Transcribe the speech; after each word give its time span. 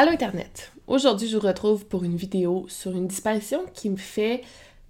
Allô 0.00 0.12
Internet! 0.12 0.70
Aujourd'hui, 0.86 1.26
je 1.26 1.36
vous 1.36 1.44
retrouve 1.44 1.84
pour 1.84 2.04
une 2.04 2.14
vidéo 2.14 2.66
sur 2.68 2.92
une 2.92 3.08
disparition 3.08 3.62
qui 3.74 3.90
me 3.90 3.96
fait 3.96 4.42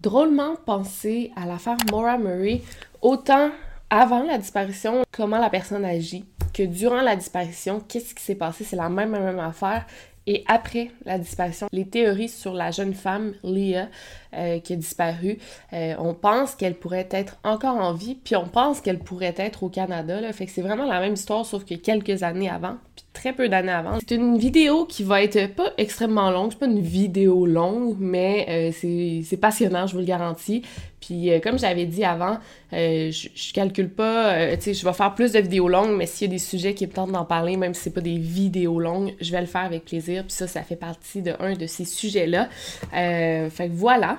drôlement 0.02 0.56
penser 0.66 1.32
à 1.34 1.46
l'affaire 1.46 1.78
Maura 1.90 2.18
Murray, 2.18 2.60
autant 3.00 3.50
avant 3.88 4.22
la 4.22 4.36
disparition, 4.36 5.04
comment 5.10 5.38
la 5.38 5.48
personne 5.48 5.86
agit, 5.86 6.26
que 6.52 6.62
durant 6.62 7.00
la 7.00 7.16
disparition, 7.16 7.80
qu'est-ce 7.80 8.14
qui 8.14 8.22
s'est 8.22 8.34
passé, 8.34 8.64
c'est 8.64 8.76
la 8.76 8.90
même, 8.90 9.12
même 9.12 9.38
affaire. 9.38 9.86
Et 10.26 10.44
après 10.46 10.90
la 11.06 11.18
disparition, 11.18 11.68
les 11.72 11.86
théories 11.86 12.28
sur 12.28 12.52
la 12.52 12.70
jeune 12.70 12.92
femme, 12.92 13.32
Leah, 13.42 13.88
euh, 14.34 14.58
qui 14.58 14.74
a 14.74 14.76
disparu, 14.76 15.38
euh, 15.72 15.94
on 15.98 16.12
pense 16.12 16.54
qu'elle 16.54 16.74
pourrait 16.74 17.08
être 17.12 17.38
encore 17.44 17.76
en 17.76 17.94
vie, 17.94 18.14
puis 18.14 18.36
on 18.36 18.46
pense 18.46 18.82
qu'elle 18.82 18.98
pourrait 18.98 19.34
être 19.38 19.62
au 19.62 19.70
Canada. 19.70 20.30
Fait 20.34 20.44
que 20.44 20.52
c'est 20.52 20.60
vraiment 20.60 20.84
la 20.84 21.00
même 21.00 21.14
histoire, 21.14 21.46
sauf 21.46 21.64
que 21.64 21.76
quelques 21.76 22.24
années 22.24 22.50
avant, 22.50 22.76
très 23.12 23.32
peu 23.32 23.48
d'années 23.48 23.72
avant. 23.72 23.98
C'est 24.00 24.14
une 24.14 24.38
vidéo 24.38 24.84
qui 24.84 25.02
va 25.02 25.22
être 25.22 25.54
pas 25.54 25.72
extrêmement 25.76 26.30
longue, 26.30 26.52
c'est 26.52 26.58
pas 26.58 26.66
une 26.66 26.80
vidéo 26.80 27.46
longue, 27.46 27.96
mais 27.98 28.72
euh, 28.74 29.22
c'est 29.24 29.36
passionnant, 29.36 29.86
je 29.86 29.94
vous 29.94 30.00
le 30.00 30.04
garantis. 30.04 30.62
Puis 31.00 31.30
comme 31.42 31.58
j'avais 31.58 31.86
dit 31.86 32.04
avant, 32.04 32.38
je, 32.72 33.28
je 33.34 33.52
calcule 33.52 33.88
pas, 33.88 34.56
tu 34.56 34.62
sais, 34.62 34.74
je 34.74 34.84
vais 34.84 34.92
faire 34.92 35.14
plus 35.14 35.32
de 35.32 35.38
vidéos 35.38 35.68
longues, 35.68 35.96
mais 35.96 36.06
s'il 36.06 36.26
y 36.26 36.30
a 36.30 36.32
des 36.32 36.40
sujets 36.40 36.74
qui 36.74 36.86
me 36.86 36.92
tentent 36.92 37.12
d'en 37.12 37.24
parler, 37.24 37.56
même 37.56 37.72
si 37.72 37.82
c'est 37.82 37.94
pas 37.94 38.00
des 38.00 38.18
vidéos 38.18 38.80
longues, 38.80 39.14
je 39.20 39.30
vais 39.30 39.40
le 39.40 39.46
faire 39.46 39.64
avec 39.64 39.84
plaisir. 39.84 40.24
Puis 40.24 40.32
ça, 40.32 40.48
ça 40.48 40.62
fait 40.62 40.76
partie 40.76 41.22
de 41.22 41.34
un 41.38 41.54
de 41.54 41.66
ces 41.66 41.84
sujets-là. 41.84 42.48
fait 42.90 43.68
que 43.68 43.74
voilà. 43.74 44.18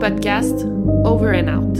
Podcast 0.00 0.64
Over 1.04 1.28
and 1.36 1.48
Out. 1.48 1.78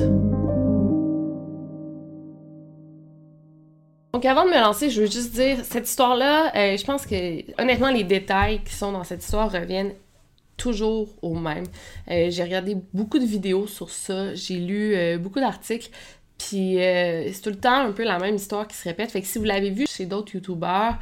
Donc 4.12 4.26
avant 4.26 4.44
de 4.44 4.50
me 4.50 4.60
lancer, 4.60 4.90
je 4.90 5.00
veux 5.00 5.10
juste 5.10 5.32
dire, 5.32 5.64
cette 5.64 5.88
histoire-là, 5.88 6.54
euh, 6.54 6.76
je 6.76 6.84
pense 6.84 7.06
que 7.06 7.60
honnêtement, 7.60 7.90
les 7.90 8.04
détails 8.04 8.62
qui 8.62 8.74
sont 8.74 8.92
dans 8.92 9.04
cette 9.04 9.24
histoire 9.24 9.50
reviennent 9.50 9.94
toujours 10.58 11.08
au 11.22 11.34
même. 11.34 11.64
Euh, 12.10 12.26
j'ai 12.28 12.42
regardé 12.42 12.76
beaucoup 12.92 13.18
de 13.18 13.24
vidéos 13.24 13.66
sur 13.66 13.88
ça, 13.88 14.34
j'ai 14.34 14.56
lu 14.56 14.94
euh, 14.94 15.16
beaucoup 15.16 15.40
d'articles, 15.40 15.88
puis 16.36 16.74
c'est 16.76 17.40
tout 17.42 17.50
le 17.50 17.56
temps 17.56 17.86
un 17.86 17.92
peu 17.92 18.04
la 18.04 18.18
même 18.18 18.34
histoire 18.34 18.68
qui 18.68 18.76
se 18.76 18.84
répète. 18.84 19.10
Fait 19.10 19.22
que 19.22 19.26
si 19.26 19.38
vous 19.38 19.44
l'avez 19.44 19.70
vu 19.70 19.86
chez 19.88 20.04
d'autres 20.04 20.34
youtubeurs, 20.34 20.98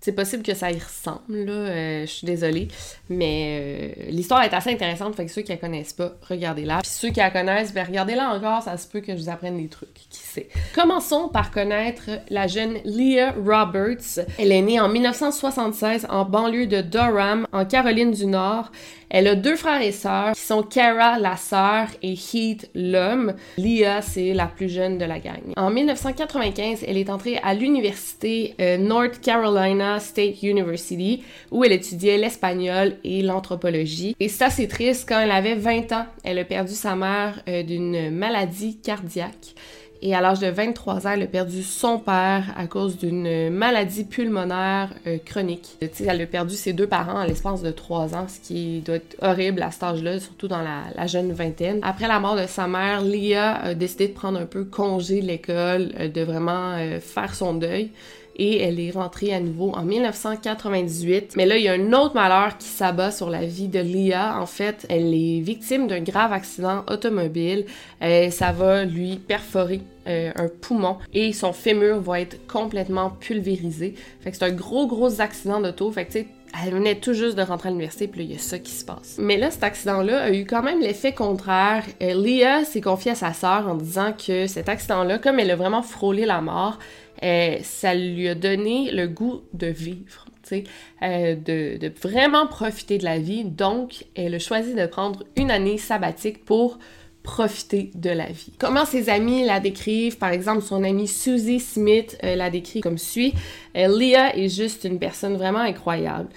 c'est 0.00 0.12
possible 0.12 0.44
que 0.44 0.54
ça 0.54 0.70
y 0.70 0.78
ressemble, 0.78 1.44
là, 1.44 1.52
euh, 1.52 2.00
je 2.02 2.10
suis 2.10 2.26
désolée, 2.26 2.68
mais 3.08 3.94
euh, 3.98 4.10
l'histoire 4.10 4.42
est 4.42 4.54
assez 4.54 4.70
intéressante, 4.70 5.16
fait 5.16 5.26
que 5.26 5.32
ceux 5.32 5.42
qui 5.42 5.50
la 5.50 5.58
connaissent 5.58 5.92
pas, 5.92 6.12
regardez-la. 6.28 6.78
Puis 6.78 6.90
ceux 6.90 7.08
qui 7.08 7.18
la 7.18 7.30
connaissent, 7.30 7.74
ben 7.74 7.84
regardez-la 7.84 8.30
encore, 8.30 8.62
ça 8.62 8.76
se 8.76 8.86
peut 8.86 9.00
que 9.00 9.16
je 9.16 9.22
vous 9.22 9.28
apprenne 9.28 9.56
des 9.56 9.68
trucs, 9.68 9.92
qui 9.94 10.20
sait. 10.20 10.48
Commençons 10.74 11.28
par 11.28 11.50
connaître 11.50 12.10
la 12.30 12.46
jeune 12.46 12.78
Leah 12.84 13.32
Roberts. 13.32 14.24
Elle 14.38 14.52
est 14.52 14.62
née 14.62 14.78
en 14.78 14.88
1976 14.88 16.06
en 16.08 16.24
banlieue 16.24 16.66
de 16.66 16.80
Durham, 16.80 17.46
en 17.52 17.64
Caroline 17.64 18.12
du 18.12 18.26
Nord. 18.26 18.70
Elle 19.10 19.26
a 19.26 19.34
deux 19.34 19.56
frères 19.56 19.80
et 19.80 19.92
sœurs 19.92 20.32
qui 20.34 20.40
sont 20.40 20.62
Kara, 20.62 21.18
la 21.18 21.36
sœur, 21.36 21.86
et 22.02 22.12
Heath, 22.12 22.70
l'homme. 22.74 23.34
Leah, 23.56 24.02
c'est 24.02 24.34
la 24.34 24.46
plus 24.46 24.68
jeune 24.68 24.98
de 24.98 25.06
la 25.06 25.18
gang. 25.18 25.40
En 25.56 25.70
1995, 25.70 26.84
elle 26.86 26.98
est 26.98 27.08
entrée 27.08 27.38
à 27.42 27.54
l'université 27.54 28.54
euh, 28.60 28.76
North 28.76 29.20
Carolina 29.22 29.87
State 29.98 30.42
University 30.42 31.22
où 31.50 31.64
elle 31.64 31.72
étudiait 31.72 32.18
l'espagnol 32.18 32.96
et 33.04 33.22
l'anthropologie. 33.22 34.14
Et 34.20 34.28
ça, 34.28 34.50
c'est 34.50 34.68
triste. 34.68 35.08
Quand 35.08 35.20
elle 35.20 35.30
avait 35.30 35.54
20 35.54 35.92
ans, 35.92 36.06
elle 36.24 36.38
a 36.38 36.44
perdu 36.44 36.72
sa 36.72 36.94
mère 36.96 37.42
euh, 37.48 37.62
d'une 37.62 38.10
maladie 38.10 38.78
cardiaque. 38.78 39.54
Et 40.00 40.14
à 40.14 40.20
l'âge 40.20 40.38
de 40.38 40.46
23 40.46 41.06
ans, 41.06 41.10
elle 41.10 41.22
a 41.22 41.26
perdu 41.26 41.62
son 41.62 41.98
père 41.98 42.54
à 42.56 42.66
cause 42.68 42.98
d'une 42.98 43.50
maladie 43.50 44.04
pulmonaire 44.04 44.94
euh, 45.06 45.18
chronique. 45.24 45.76
elle 45.80 46.20
a 46.20 46.26
perdu 46.26 46.54
ses 46.54 46.72
deux 46.72 46.86
parents 46.86 47.18
à 47.18 47.26
l'espace 47.26 47.62
de 47.62 47.72
3 47.72 48.14
ans, 48.14 48.26
ce 48.28 48.38
qui 48.38 48.80
doit 48.80 48.96
être 48.96 49.16
horrible 49.20 49.60
à 49.62 49.72
cet 49.72 49.82
âge-là, 49.82 50.20
surtout 50.20 50.46
dans 50.46 50.62
la, 50.62 51.06
jeune 51.08 51.32
vingtaine. 51.32 51.80
Après 51.82 52.06
la 52.06 52.20
mort 52.20 52.36
de 52.36 52.46
sa 52.46 52.68
mère, 52.68 53.02
Leah 53.02 53.56
a 53.56 53.74
décidé 53.74 54.08
de 54.08 54.12
prendre 54.12 54.38
un 54.38 54.46
peu 54.46 54.64
congé 54.64 55.20
de 55.20 55.26
l'école, 55.26 55.92
euh, 55.98 56.08
de 56.08 56.20
vraiment 56.20 56.76
faire 57.00 57.34
son 57.34 57.54
deuil 57.54 57.90
et 58.38 58.60
elle 58.60 58.80
est 58.80 58.90
rentrée 58.90 59.32
à 59.32 59.40
nouveau 59.40 59.72
en 59.72 59.82
1998. 59.82 61.34
Mais 61.36 61.46
là, 61.46 61.56
il 61.56 61.64
y 61.64 61.68
a 61.68 61.72
un 61.72 61.92
autre 61.92 62.14
malheur 62.14 62.56
qui 62.56 62.68
s'abat 62.68 63.10
sur 63.10 63.30
la 63.30 63.44
vie 63.44 63.68
de 63.68 63.80
Leah. 63.80 64.40
En 64.40 64.46
fait, 64.46 64.86
elle 64.88 65.12
est 65.12 65.40
victime 65.40 65.86
d'un 65.88 66.00
grave 66.00 66.32
accident 66.32 66.84
automobile. 66.88 67.66
Euh, 68.02 68.30
ça 68.30 68.52
va 68.52 68.84
lui 68.84 69.16
perforer 69.16 69.80
euh, 70.06 70.30
un 70.36 70.48
poumon 70.48 70.98
et 71.12 71.32
son 71.32 71.52
fémur 71.52 72.00
va 72.00 72.20
être 72.20 72.46
complètement 72.46 73.10
pulvérisé. 73.10 73.94
Fait 74.20 74.30
que 74.30 74.36
c'est 74.36 74.44
un 74.44 74.52
gros, 74.52 74.86
gros 74.86 75.20
accident 75.20 75.60
d'auto. 75.60 75.90
Fait 75.90 76.06
que 76.06 76.12
tu 76.12 76.18
sais, 76.20 76.26
elle 76.64 76.72
venait 76.72 76.94
tout 76.94 77.12
juste 77.12 77.36
de 77.36 77.42
rentrer 77.42 77.68
à 77.68 77.72
l'université, 77.72 78.08
puis 78.08 78.24
il 78.24 78.32
y 78.32 78.34
a 78.34 78.38
ça 78.38 78.58
qui 78.58 78.72
se 78.72 78.84
passe. 78.84 79.16
Mais 79.18 79.36
là, 79.36 79.50
cet 79.50 79.64
accident-là 79.64 80.22
a 80.22 80.32
eu 80.32 80.46
quand 80.46 80.62
même 80.62 80.80
l'effet 80.80 81.12
contraire. 81.12 81.84
Euh, 82.02 82.14
Leah 82.14 82.64
s'est 82.64 82.80
confiée 82.80 83.12
à 83.12 83.14
sa 83.14 83.32
sœur 83.32 83.68
en 83.68 83.74
disant 83.74 84.12
que 84.12 84.46
cet 84.46 84.68
accident-là, 84.68 85.18
comme 85.18 85.38
elle 85.38 85.50
a 85.50 85.56
vraiment 85.56 85.82
frôlé 85.82 86.24
la 86.24 86.40
mort, 86.40 86.78
euh, 87.22 87.58
ça 87.62 87.94
lui 87.94 88.28
a 88.28 88.34
donné 88.34 88.90
le 88.92 89.08
goût 89.08 89.42
de 89.52 89.66
vivre, 89.66 90.26
euh, 90.52 91.34
de, 91.34 91.76
de, 91.78 91.92
vraiment 92.00 92.46
profiter 92.46 92.98
de 92.98 93.04
la 93.04 93.18
vie. 93.18 93.44
Donc, 93.44 94.04
elle 94.14 94.34
a 94.34 94.38
choisi 94.38 94.74
de 94.74 94.86
prendre 94.86 95.24
une 95.36 95.50
année 95.50 95.78
sabbatique 95.78 96.44
pour 96.44 96.78
profiter 97.22 97.90
de 97.94 98.10
la 98.10 98.26
vie. 98.26 98.52
Comment 98.58 98.84
ses 98.84 99.10
amis 99.10 99.44
la 99.44 99.60
décrivent, 99.60 100.16
par 100.16 100.30
exemple, 100.30 100.62
son 100.62 100.84
amie 100.84 101.08
Susie 101.08 101.60
Smith 101.60 102.16
euh, 102.24 102.36
la 102.36 102.50
décrit 102.50 102.80
comme 102.80 102.98
suit. 102.98 103.34
Leah 103.74 104.36
est 104.36 104.48
juste 104.48 104.84
une 104.84 104.98
personne 104.98 105.36
vraiment 105.36 105.58
incroyable. 105.58 106.28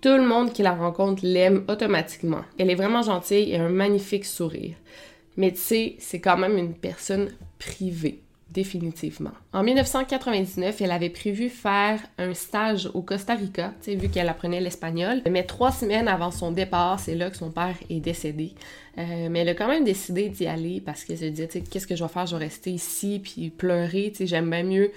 Tout 0.00 0.16
le 0.16 0.24
monde 0.24 0.52
qui 0.52 0.62
la 0.62 0.74
rencontre 0.74 1.22
l'aime 1.24 1.64
automatiquement. 1.68 2.42
Elle 2.58 2.70
est 2.70 2.76
vraiment 2.76 3.02
gentille 3.02 3.50
et 3.50 3.56
a 3.56 3.64
un 3.64 3.68
magnifique 3.68 4.24
sourire. 4.24 4.76
Mais 5.36 5.50
tu 5.50 5.58
sais, 5.58 5.96
c'est 5.98 6.20
quand 6.20 6.36
même 6.36 6.56
une 6.56 6.74
personne 6.74 7.30
privée 7.58 8.20
définitivement. 8.50 9.32
En 9.52 9.62
1999, 9.62 10.80
elle 10.80 10.90
avait 10.90 11.10
prévu 11.10 11.50
faire 11.50 12.00
un 12.16 12.32
stage 12.34 12.90
au 12.94 13.02
Costa 13.02 13.34
Rica, 13.34 13.72
vu 13.86 14.08
qu'elle 14.08 14.28
apprenait 14.28 14.60
l'espagnol. 14.60 15.20
Mais 15.30 15.44
trois 15.44 15.72
semaines 15.72 16.08
avant 16.08 16.30
son 16.30 16.50
départ, 16.50 16.98
c'est 16.98 17.14
là 17.14 17.30
que 17.30 17.36
son 17.36 17.50
père 17.50 17.74
est 17.90 18.00
décédé. 18.00 18.54
Euh, 18.98 19.28
mais 19.30 19.40
elle 19.40 19.50
a 19.50 19.54
quand 19.54 19.68
même 19.68 19.84
décidé 19.84 20.28
d'y 20.28 20.46
aller 20.46 20.80
parce 20.80 21.04
qu'elle 21.04 21.18
se 21.18 21.24
disait, 21.26 21.48
qu'est-ce 21.48 21.86
que 21.86 21.94
je 21.94 22.02
vais 22.02 22.08
faire? 22.08 22.26
Je 22.26 22.36
vais 22.36 22.44
rester 22.44 22.70
ici 22.70 23.20
puis 23.22 23.50
pleurer. 23.50 24.12
J'aime 24.18 24.50
bien 24.50 24.64
mieux 24.64 24.90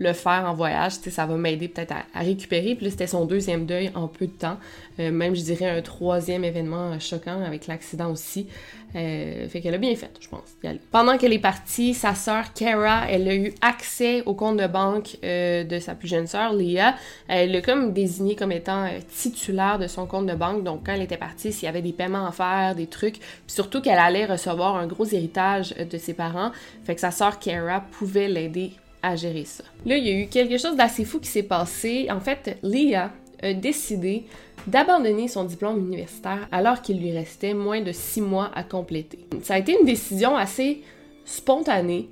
le 0.00 0.14
faire 0.14 0.44
en 0.46 0.54
voyage, 0.54 0.92
ça 0.92 1.26
va 1.26 1.36
m'aider 1.36 1.68
peut-être 1.68 1.92
à, 1.92 2.20
récupérer. 2.20 2.74
Puis 2.74 2.90
c'était 2.90 3.06
son 3.06 3.26
deuxième 3.26 3.66
deuil 3.66 3.90
en 3.94 4.08
peu 4.08 4.26
de 4.26 4.32
temps. 4.32 4.56
Euh, 4.98 5.12
même, 5.12 5.36
je 5.36 5.42
dirais, 5.42 5.68
un 5.68 5.82
troisième 5.82 6.42
événement 6.42 6.98
choquant 6.98 7.42
avec 7.44 7.66
l'accident 7.66 8.10
aussi. 8.10 8.48
Euh, 8.96 9.46
fait 9.48 9.60
qu'elle 9.60 9.74
a 9.74 9.78
bien 9.78 9.94
fait, 9.94 10.10
je 10.18 10.28
pense. 10.28 10.56
Pendant 10.90 11.18
qu'elle 11.18 11.34
est 11.34 11.38
partie, 11.38 11.92
sa 11.92 12.14
sœur 12.14 12.54
Kara, 12.54 13.08
elle 13.10 13.28
a 13.28 13.34
eu 13.34 13.52
accès 13.60 14.22
au 14.24 14.34
compte 14.34 14.56
de 14.56 14.66
banque 14.66 15.18
euh, 15.22 15.64
de 15.64 15.78
sa 15.78 15.94
plus 15.94 16.08
jeune 16.08 16.26
sœur, 16.26 16.54
Leah. 16.54 16.96
Elle 17.28 17.52
l'a 17.52 17.60
comme 17.60 17.92
désigné 17.92 18.34
comme 18.34 18.52
étant 18.52 18.88
titulaire 19.08 19.78
de 19.78 19.86
son 19.86 20.06
compte 20.06 20.26
de 20.26 20.34
banque. 20.34 20.64
Donc, 20.64 20.86
quand 20.86 20.94
elle 20.94 21.02
était 21.02 21.18
partie, 21.18 21.52
s'il 21.52 21.66
y 21.66 21.68
avait 21.68 21.82
des 21.82 21.92
paiements 21.92 22.26
à 22.26 22.32
faire, 22.32 22.74
des 22.74 22.86
trucs, 22.86 23.18
puis 23.18 23.42
surtout 23.46 23.82
qu'elle 23.82 23.98
allait 23.98 24.24
recevoir 24.24 24.76
un 24.76 24.86
gros 24.86 25.06
héritage 25.06 25.74
de 25.76 25.98
ses 25.98 26.14
parents, 26.14 26.52
fait 26.84 26.94
que 26.94 27.00
sa 27.02 27.10
sœur 27.10 27.38
Kara 27.38 27.80
pouvait 27.92 28.28
l'aider 28.28 28.72
à 29.02 29.16
gérer 29.16 29.44
ça. 29.44 29.64
Là, 29.86 29.96
il 29.96 30.06
y 30.06 30.10
a 30.10 30.18
eu 30.18 30.26
quelque 30.26 30.58
chose 30.58 30.76
d'assez 30.76 31.04
fou 31.04 31.20
qui 31.20 31.28
s'est 31.28 31.42
passé. 31.42 32.08
En 32.10 32.20
fait, 32.20 32.58
Leah 32.62 33.10
a 33.42 33.52
décidé 33.54 34.24
d'abandonner 34.66 35.28
son 35.28 35.44
diplôme 35.44 35.78
universitaire 35.78 36.48
alors 36.52 36.82
qu'il 36.82 37.00
lui 37.00 37.12
restait 37.12 37.54
moins 37.54 37.80
de 37.80 37.92
six 37.92 38.20
mois 38.20 38.50
à 38.54 38.62
compléter. 38.62 39.18
Ça 39.42 39.54
a 39.54 39.58
été 39.58 39.76
une 39.78 39.86
décision 39.86 40.36
assez 40.36 40.82
spontanée. 41.24 42.08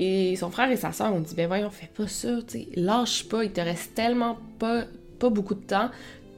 Et 0.00 0.36
son 0.36 0.50
frère 0.50 0.70
et 0.70 0.76
sa 0.76 0.92
soeur 0.92 1.12
ont 1.12 1.20
dit 1.20 1.34
Ben 1.34 1.48
voyons, 1.48 1.70
fais 1.70 1.90
pas 1.92 2.06
ça, 2.06 2.28
lâche 2.76 3.24
pas, 3.28 3.42
il 3.42 3.50
te 3.50 3.60
reste 3.60 3.94
tellement 3.94 4.38
pas, 4.60 4.84
pas 5.18 5.28
beaucoup 5.28 5.56
de 5.56 5.62
temps 5.62 5.90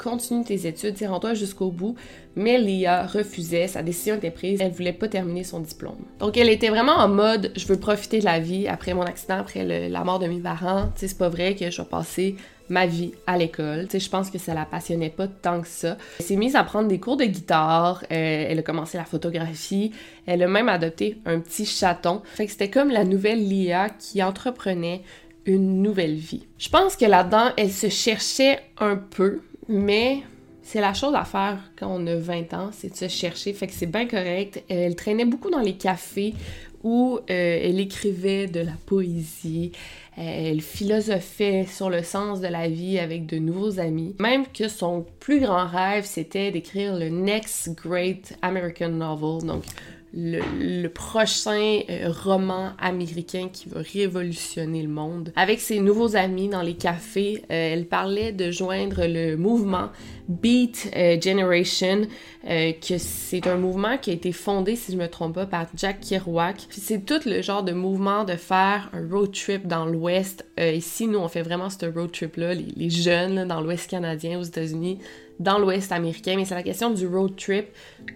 continue 0.02 0.44
tes 0.44 0.67
études, 0.67 0.97
rends-toi 1.06 1.35
jusqu'au 1.35 1.70
bout. 1.70 1.94
Mais 2.37 2.58
Lia 2.58 3.06
refusait, 3.06 3.69
sa 3.69 3.82
décision 3.82 4.17
était 4.17 4.31
prise, 4.31 4.61
elle 4.61 4.73
voulait 4.73 4.93
pas 4.93 5.08
terminer 5.08 5.44
son 5.44 5.61
diplôme. 5.61 5.99
Donc 6.19 6.37
elle 6.37 6.49
était 6.49 6.69
vraiment 6.69 6.97
en 6.97 7.08
mode 7.08 7.52
je 7.56 7.67
veux 7.67 7.79
profiter 7.79 8.20
de 8.20 8.25
la 8.25 8.38
vie 8.38 8.69
après 8.69 8.94
mon 8.94 9.02
accident, 9.02 9.38
après 9.38 9.64
la 9.88 10.05
mort 10.05 10.19
de 10.19 10.26
mes 10.26 10.41
parents. 10.41 10.91
Tu 10.94 11.00
sais, 11.00 11.08
c'est 11.08 11.19
pas 11.19 11.29
vrai 11.29 11.55
que 11.55 11.70
je 11.70 11.82
vais 11.82 11.88
passer 11.88 12.37
ma 12.69 12.87
vie 12.87 13.12
à 13.26 13.37
l'école. 13.37 13.87
Tu 13.87 13.93
sais, 13.93 14.00
je 14.00 14.08
pense 14.08 14.31
que 14.31 14.38
ça 14.38 14.55
la 14.55 14.64
passionnait 14.64 15.11
pas 15.11 15.26
tant 15.26 15.61
que 15.61 15.69
ça. 15.69 15.97
Elle 16.20 16.26
s'est 16.26 16.37
mise 16.37 16.56
à 16.56 16.64
prendre 16.64 16.88
des 16.88 17.00
cours 17.00 17.17
de 17.17 17.25
guitare, 17.25 18.05
euh, 18.05 18.47
elle 18.49 18.58
a 18.58 18.62
commencé 18.62 18.97
la 18.97 19.05
photographie, 19.05 19.93
elle 20.26 20.43
a 20.43 20.49
même 20.49 20.69
adopté 20.69 21.19
un 21.26 21.41
petit 21.41 21.67
chaton. 21.67 22.23
Fait 22.37 22.47
que 22.47 22.52
c'était 22.52 22.70
comme 22.70 22.91
la 22.91 23.05
nouvelle 23.05 23.47
Lia 23.47 23.88
qui 23.91 24.23
entreprenait 24.23 25.02
une 25.47 25.82
nouvelle 25.82 26.14
vie. 26.14 26.47
Je 26.58 26.69
pense 26.69 26.97
que 26.97 27.05
là-dedans, 27.05 27.50
elle 27.56 27.73
se 27.73 27.88
cherchait 27.88 28.61
un 28.79 28.97
peu, 28.97 29.41
mais 29.71 30.23
c'est 30.63 30.81
la 30.81 30.93
chose 30.93 31.15
à 31.15 31.25
faire 31.25 31.59
quand 31.79 31.89
on 31.89 32.07
a 32.07 32.17
20 32.17 32.55
ans, 32.55 32.71
c'est 32.73 32.91
de 32.91 32.97
se 32.97 33.09
chercher, 33.09 33.53
fait 33.53 33.69
que 33.69 33.73
c'est 33.73 33.87
bien 33.87 34.07
correct. 34.07 34.63
Elle 34.69 34.95
traînait 34.97 35.25
beaucoup 35.25 35.49
dans 35.49 35.61
les 35.61 35.75
cafés 35.75 36.35
où 36.83 37.19
euh, 37.19 37.61
elle 37.63 37.79
écrivait 37.79 38.47
de 38.47 38.61
la 38.61 38.73
poésie, 38.87 39.73
elle 40.17 40.61
philosophait 40.61 41.67
sur 41.67 41.89
le 41.89 42.03
sens 42.03 42.41
de 42.41 42.49
la 42.49 42.69
vie 42.69 42.99
avec 42.99 43.27
de 43.27 43.39
nouveaux 43.39 43.79
amis. 43.79 44.15
Même 44.19 44.47
que 44.47 44.69
son 44.69 45.07
plus 45.19 45.41
grand 45.41 45.67
rêve, 45.67 46.05
c'était 46.05 46.51
d'écrire 46.51 46.97
le 46.97 47.09
Next 47.09 47.75
Great 47.75 48.37
American 48.43 48.91
Novel, 48.91 49.47
donc 49.47 49.65
le, 50.12 50.89
prochain 50.89 51.81
euh, 51.89 52.11
roman 52.11 52.71
américain 52.79 53.49
qui 53.53 53.69
va 53.69 53.81
révolutionner 53.81 54.83
le 54.83 54.89
monde. 54.89 55.33
Avec 55.37 55.61
ses 55.61 55.81
nouveaux 55.81 56.17
amis 56.17 56.49
dans 56.49 56.62
les 56.62 56.75
cafés, 56.75 57.45
euh, 57.51 57.73
elle 57.73 57.87
parlait 57.87 58.33
de 58.33 58.51
joindre 58.51 59.07
le 59.07 59.37
mouvement 59.37 59.91
Beat 60.29 60.91
euh, 60.97 61.21
Generation, 61.21 62.07
que 62.45 62.99
c'est 62.99 63.47
un 63.47 63.57
mouvement 63.57 63.99
qui 63.99 64.11
a 64.11 64.12
été 64.15 64.33
fondé, 64.33 64.75
si 64.75 64.93
je 64.93 64.97
me 64.97 65.09
trompe 65.09 65.35
pas, 65.35 65.47
par 65.47 65.67
Jack 65.77 66.01
Kerouac. 66.01 66.67
c'est 66.71 67.05
tout 67.05 67.21
le 67.27 67.43
genre 67.43 67.62
de 67.62 67.73
mouvement 67.73 68.25
de 68.25 68.35
faire 68.35 68.91
un 68.95 69.07
road 69.11 69.33
trip 69.33 69.67
dans 69.67 69.85
l'Ouest. 69.85 70.47
ici, 70.59 71.07
nous, 71.07 71.19
on 71.19 71.29
fait 71.29 71.43
vraiment 71.43 71.69
ce 71.69 71.85
road 71.87 72.11
trip-là, 72.12 72.55
les, 72.55 72.91
jeunes 72.91 73.47
dans 73.47 73.61
l'Ouest 73.61 73.91
canadien, 73.91 74.39
aux 74.39 74.45
États-Unis 74.45 75.01
dans 75.41 75.59
l'Ouest 75.59 75.91
américain, 75.91 76.35
mais 76.37 76.45
c'est 76.45 76.55
la 76.55 76.63
question 76.63 76.91
du 76.91 77.07
road 77.07 77.35
trip 77.35 77.67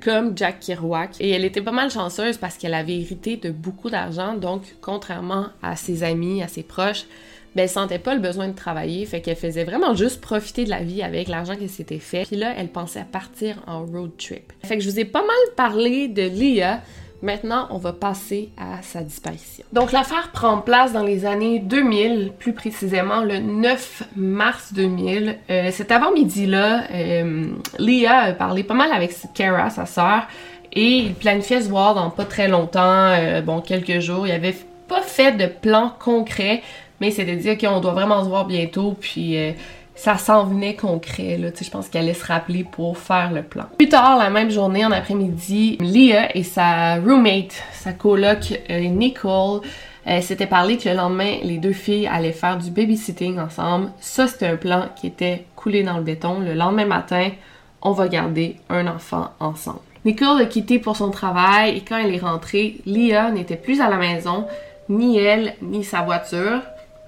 comme 0.04 0.36
Jack 0.36 0.60
Kerouac. 0.60 1.16
Et 1.20 1.30
elle 1.30 1.44
était 1.44 1.62
pas 1.62 1.72
mal 1.72 1.90
chanceuse 1.90 2.36
parce 2.36 2.56
qu'elle 2.56 2.74
avait 2.74 3.00
hérité 3.00 3.36
de 3.36 3.50
beaucoup 3.50 3.90
d'argent, 3.90 4.34
donc 4.34 4.62
contrairement 4.80 5.46
à 5.62 5.74
ses 5.74 6.04
amis, 6.04 6.42
à 6.42 6.48
ses 6.48 6.62
proches, 6.62 7.06
ben, 7.54 7.62
elle 7.62 7.68
sentait 7.68 7.98
pas 7.98 8.14
le 8.14 8.20
besoin 8.20 8.48
de 8.48 8.54
travailler, 8.54 9.06
fait 9.06 9.20
qu'elle 9.20 9.36
faisait 9.36 9.64
vraiment 9.64 9.94
juste 9.94 10.20
profiter 10.20 10.64
de 10.64 10.70
la 10.70 10.82
vie 10.82 11.02
avec 11.02 11.28
l'argent 11.28 11.56
qu'elle 11.56 11.70
s'était 11.70 11.98
fait. 11.98 12.24
Puis 12.24 12.36
là, 12.36 12.52
elle 12.56 12.68
pensait 12.68 13.00
à 13.00 13.04
partir 13.04 13.56
en 13.66 13.86
road 13.86 14.10
trip. 14.18 14.52
Fait 14.64 14.76
que 14.76 14.82
je 14.82 14.90
vous 14.90 14.98
ai 14.98 15.04
pas 15.04 15.22
mal 15.22 15.54
parlé 15.56 16.08
de 16.08 16.22
Leah, 16.22 16.82
Maintenant, 17.24 17.68
on 17.70 17.78
va 17.78 17.94
passer 17.94 18.50
à 18.58 18.82
sa 18.82 19.00
disparition. 19.00 19.64
Donc 19.72 19.92
l'affaire 19.92 20.30
prend 20.30 20.58
place 20.58 20.92
dans 20.92 21.02
les 21.02 21.24
années 21.24 21.58
2000, 21.58 22.32
plus 22.38 22.52
précisément 22.52 23.22
le 23.22 23.38
9 23.38 24.02
mars 24.14 24.74
2000. 24.74 25.38
Euh, 25.48 25.70
cet 25.70 25.90
avant-midi-là, 25.90 26.82
euh, 26.92 27.46
Leah 27.78 28.18
a 28.18 28.32
parlé 28.34 28.62
pas 28.62 28.74
mal 28.74 28.92
avec 28.92 29.16
Kara, 29.32 29.70
sa 29.70 29.86
sœur, 29.86 30.24
et 30.74 30.98
il 30.98 31.14
planifiait 31.14 31.62
se 31.62 31.70
voir 31.70 31.94
dans 31.94 32.10
pas 32.10 32.26
très 32.26 32.46
longtemps, 32.46 32.82
euh, 32.82 33.40
bon, 33.40 33.62
quelques 33.62 34.00
jours. 34.00 34.26
Il 34.26 34.32
avait 34.32 34.56
pas 34.86 35.00
fait 35.00 35.32
de 35.32 35.46
plan 35.46 35.94
concret, 35.98 36.62
mais 37.00 37.08
il 37.08 37.12
s'était 37.14 37.36
dit, 37.36 37.50
OK, 37.52 37.64
on 37.66 37.80
doit 37.80 37.94
vraiment 37.94 38.22
se 38.22 38.28
voir 38.28 38.44
bientôt, 38.44 38.94
puis 39.00 39.38
ça 39.94 40.18
s'en 40.18 40.44
venait 40.44 40.74
concret. 40.74 41.38
Là. 41.38 41.48
Je 41.58 41.70
pense 41.70 41.88
qu'elle 41.88 42.04
allait 42.04 42.14
se 42.14 42.26
rappeler 42.26 42.64
pour 42.64 42.98
faire 42.98 43.32
le 43.32 43.42
plan. 43.42 43.64
Plus 43.78 43.88
tard, 43.88 44.18
la 44.18 44.30
même 44.30 44.50
journée, 44.50 44.84
en 44.84 44.92
après-midi, 44.92 45.78
Leah 45.80 46.36
et 46.36 46.42
sa 46.42 46.96
roommate, 46.96 47.62
sa 47.72 47.92
coloc 47.92 48.60
euh, 48.70 48.80
Nicole, 48.80 49.60
euh, 50.06 50.20
s'étaient 50.20 50.46
parlé 50.46 50.76
que 50.76 50.88
le 50.88 50.96
lendemain, 50.96 51.36
les 51.42 51.58
deux 51.58 51.72
filles 51.72 52.06
allaient 52.06 52.32
faire 52.32 52.58
du 52.58 52.70
babysitting 52.70 53.38
ensemble. 53.38 53.90
Ça, 54.00 54.26
c'était 54.26 54.48
un 54.48 54.56
plan 54.56 54.88
qui 54.96 55.06
était 55.06 55.46
coulé 55.56 55.82
dans 55.82 55.96
le 55.96 56.02
béton. 56.02 56.40
Le 56.40 56.54
lendemain 56.54 56.86
matin, 56.86 57.30
on 57.80 57.92
va 57.92 58.08
garder 58.08 58.56
un 58.68 58.86
enfant 58.86 59.30
ensemble. 59.40 59.80
Nicole 60.04 60.42
a 60.42 60.44
quitté 60.44 60.78
pour 60.78 60.96
son 60.96 61.10
travail 61.10 61.78
et 61.78 61.80
quand 61.80 61.96
elle 61.96 62.14
est 62.14 62.18
rentrée, 62.18 62.76
Leah 62.84 63.30
n'était 63.30 63.56
plus 63.56 63.80
à 63.80 63.88
la 63.88 63.96
maison, 63.96 64.46
ni 64.90 65.18
elle, 65.18 65.54
ni 65.62 65.82
sa 65.82 66.02
voiture. 66.02 66.60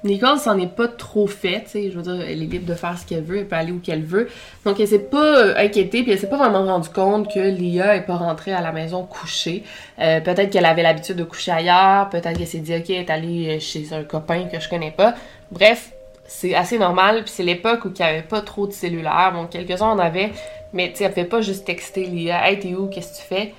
Nicole 0.05 0.39
s'en 0.39 0.59
est 0.59 0.67
pas 0.67 0.89
trop 0.89 1.27
faite, 1.27 1.65
tu 1.65 1.71
sais, 1.71 1.91
je 1.91 1.97
veux 1.97 2.03
dire, 2.03 2.21
elle 2.21 2.43
est 2.43 2.47
libre 2.47 2.67
de 2.67 2.75
faire 2.75 2.99
ce 2.99 3.07
qu'elle 3.07 3.25
veut, 3.25 3.39
elle 3.39 3.49
peut 3.49 3.57
aller 3.57 3.73
où 3.73 3.81
qu'elle 3.81 4.05
veut. 4.05 4.29
Donc 4.65 4.79
elle 4.79 4.87
s'est 4.87 4.99
pas 4.99 5.39
euh, 5.39 5.55
inquiétée, 5.57 6.03
puis 6.03 6.13
elle 6.13 6.19
s'est 6.19 6.29
pas 6.29 6.37
vraiment 6.37 6.65
rendu 6.65 6.89
compte 6.91 7.33
que 7.33 7.41
Lia 7.41 7.97
est 7.97 8.07
pas 8.07 8.17
rentrée 8.17 8.53
à 8.53 8.61
la 8.61 8.73
maison 8.73 9.05
couchée. 9.05 9.65
Euh, 9.99 10.21
peut-être 10.21 10.51
qu'elle 10.51 10.67
avait 10.67 10.83
l'habitude 10.83 11.17
de 11.17 11.25
coucher 11.25 11.53
ailleurs, 11.53 12.09
peut-être 12.11 12.37
qu'elle 12.37 12.47
s'est 12.47 12.59
dit 12.59 12.75
ok, 12.75 12.91
elle 12.91 12.97
est 12.97 13.11
allée 13.11 13.57
euh, 13.57 13.61
chez 13.61 13.93
un 13.93 14.05
copain 14.05 14.45
que 14.45 14.61
je 14.61 14.69
connais 14.69 14.93
pas. 14.93 15.15
Bref, 15.51 15.93
c'est 16.27 16.55
assez 16.55 16.79
normal, 16.79 17.23
puis 17.25 17.33
c'est 17.35 17.43
l'époque 17.43 17.85
où 17.85 17.91
il 17.95 17.99
y 17.99 18.03
avait 18.03 18.23
pas 18.23 18.43
trop 18.43 18.67
de 18.67 18.73
cellulaire. 18.73 19.33
Bon, 19.35 19.47
quelques-uns 19.47 19.87
en 19.87 19.99
avaient, 19.99 20.33
mais 20.73 20.91
tu 20.91 20.99
sais, 20.99 21.05
elle 21.05 21.13
fait 21.13 21.25
pas 21.25 21.41
juste 21.41 21.65
texter 21.65 22.05
Lia, 22.05 22.49
hey 22.49 22.59
t'es 22.59 22.75
où, 22.75 22.87
qu'est-ce 22.87 23.12
que 23.12 23.23
tu 23.23 23.35
fais? 23.35 23.55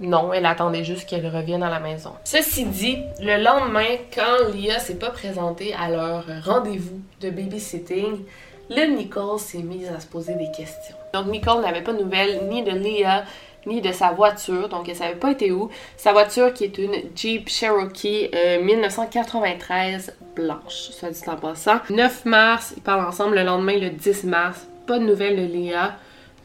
Non, 0.00 0.32
elle 0.32 0.46
attendait 0.46 0.84
juste 0.84 1.08
qu'elle 1.08 1.26
revienne 1.26 1.62
à 1.62 1.70
la 1.70 1.80
maison. 1.80 2.12
Ceci 2.24 2.64
dit, 2.64 2.98
le 3.20 3.42
lendemain, 3.42 3.96
quand 4.14 4.52
Lia 4.52 4.78
s'est 4.78 4.98
pas 4.98 5.10
présentée 5.10 5.74
à 5.74 5.88
leur 5.88 6.24
rendez-vous 6.44 7.00
de 7.20 7.30
babysitting, 7.30 8.24
le 8.68 8.96
Nicole 8.96 9.38
s'est 9.38 9.58
mise 9.58 9.88
à 9.88 10.00
se 10.00 10.06
poser 10.06 10.34
des 10.34 10.50
questions. 10.50 10.96
Donc 11.14 11.26
Nicole 11.26 11.62
n'avait 11.62 11.82
pas 11.82 11.92
de 11.92 12.02
nouvelles 12.02 12.46
ni 12.48 12.62
de 12.62 12.72
Lia 12.72 13.24
ni 13.66 13.80
de 13.80 13.92
sa 13.92 14.12
voiture, 14.12 14.68
donc 14.68 14.88
elle 14.88 14.96
savait 14.96 15.16
pas 15.16 15.32
été 15.32 15.50
où. 15.50 15.70
Sa 15.96 16.12
voiture 16.12 16.52
qui 16.52 16.64
est 16.64 16.78
une 16.78 16.94
Jeep 17.14 17.48
Cherokee 17.48 18.30
1993 18.62 20.08
euh, 20.08 20.24
blanche, 20.36 20.90
soit 20.92 21.10
dit 21.10 21.20
en 21.26 21.36
passant. 21.36 21.78
9 21.90 22.24
mars, 22.26 22.74
ils 22.76 22.82
parlent 22.82 23.04
ensemble 23.04 23.34
le 23.34 23.42
lendemain, 23.42 23.76
le 23.76 23.90
10 23.90 24.24
mars, 24.24 24.66
pas 24.86 24.98
de 24.98 25.04
nouvelles 25.04 25.36
de 25.36 25.52
Lia. 25.52 25.96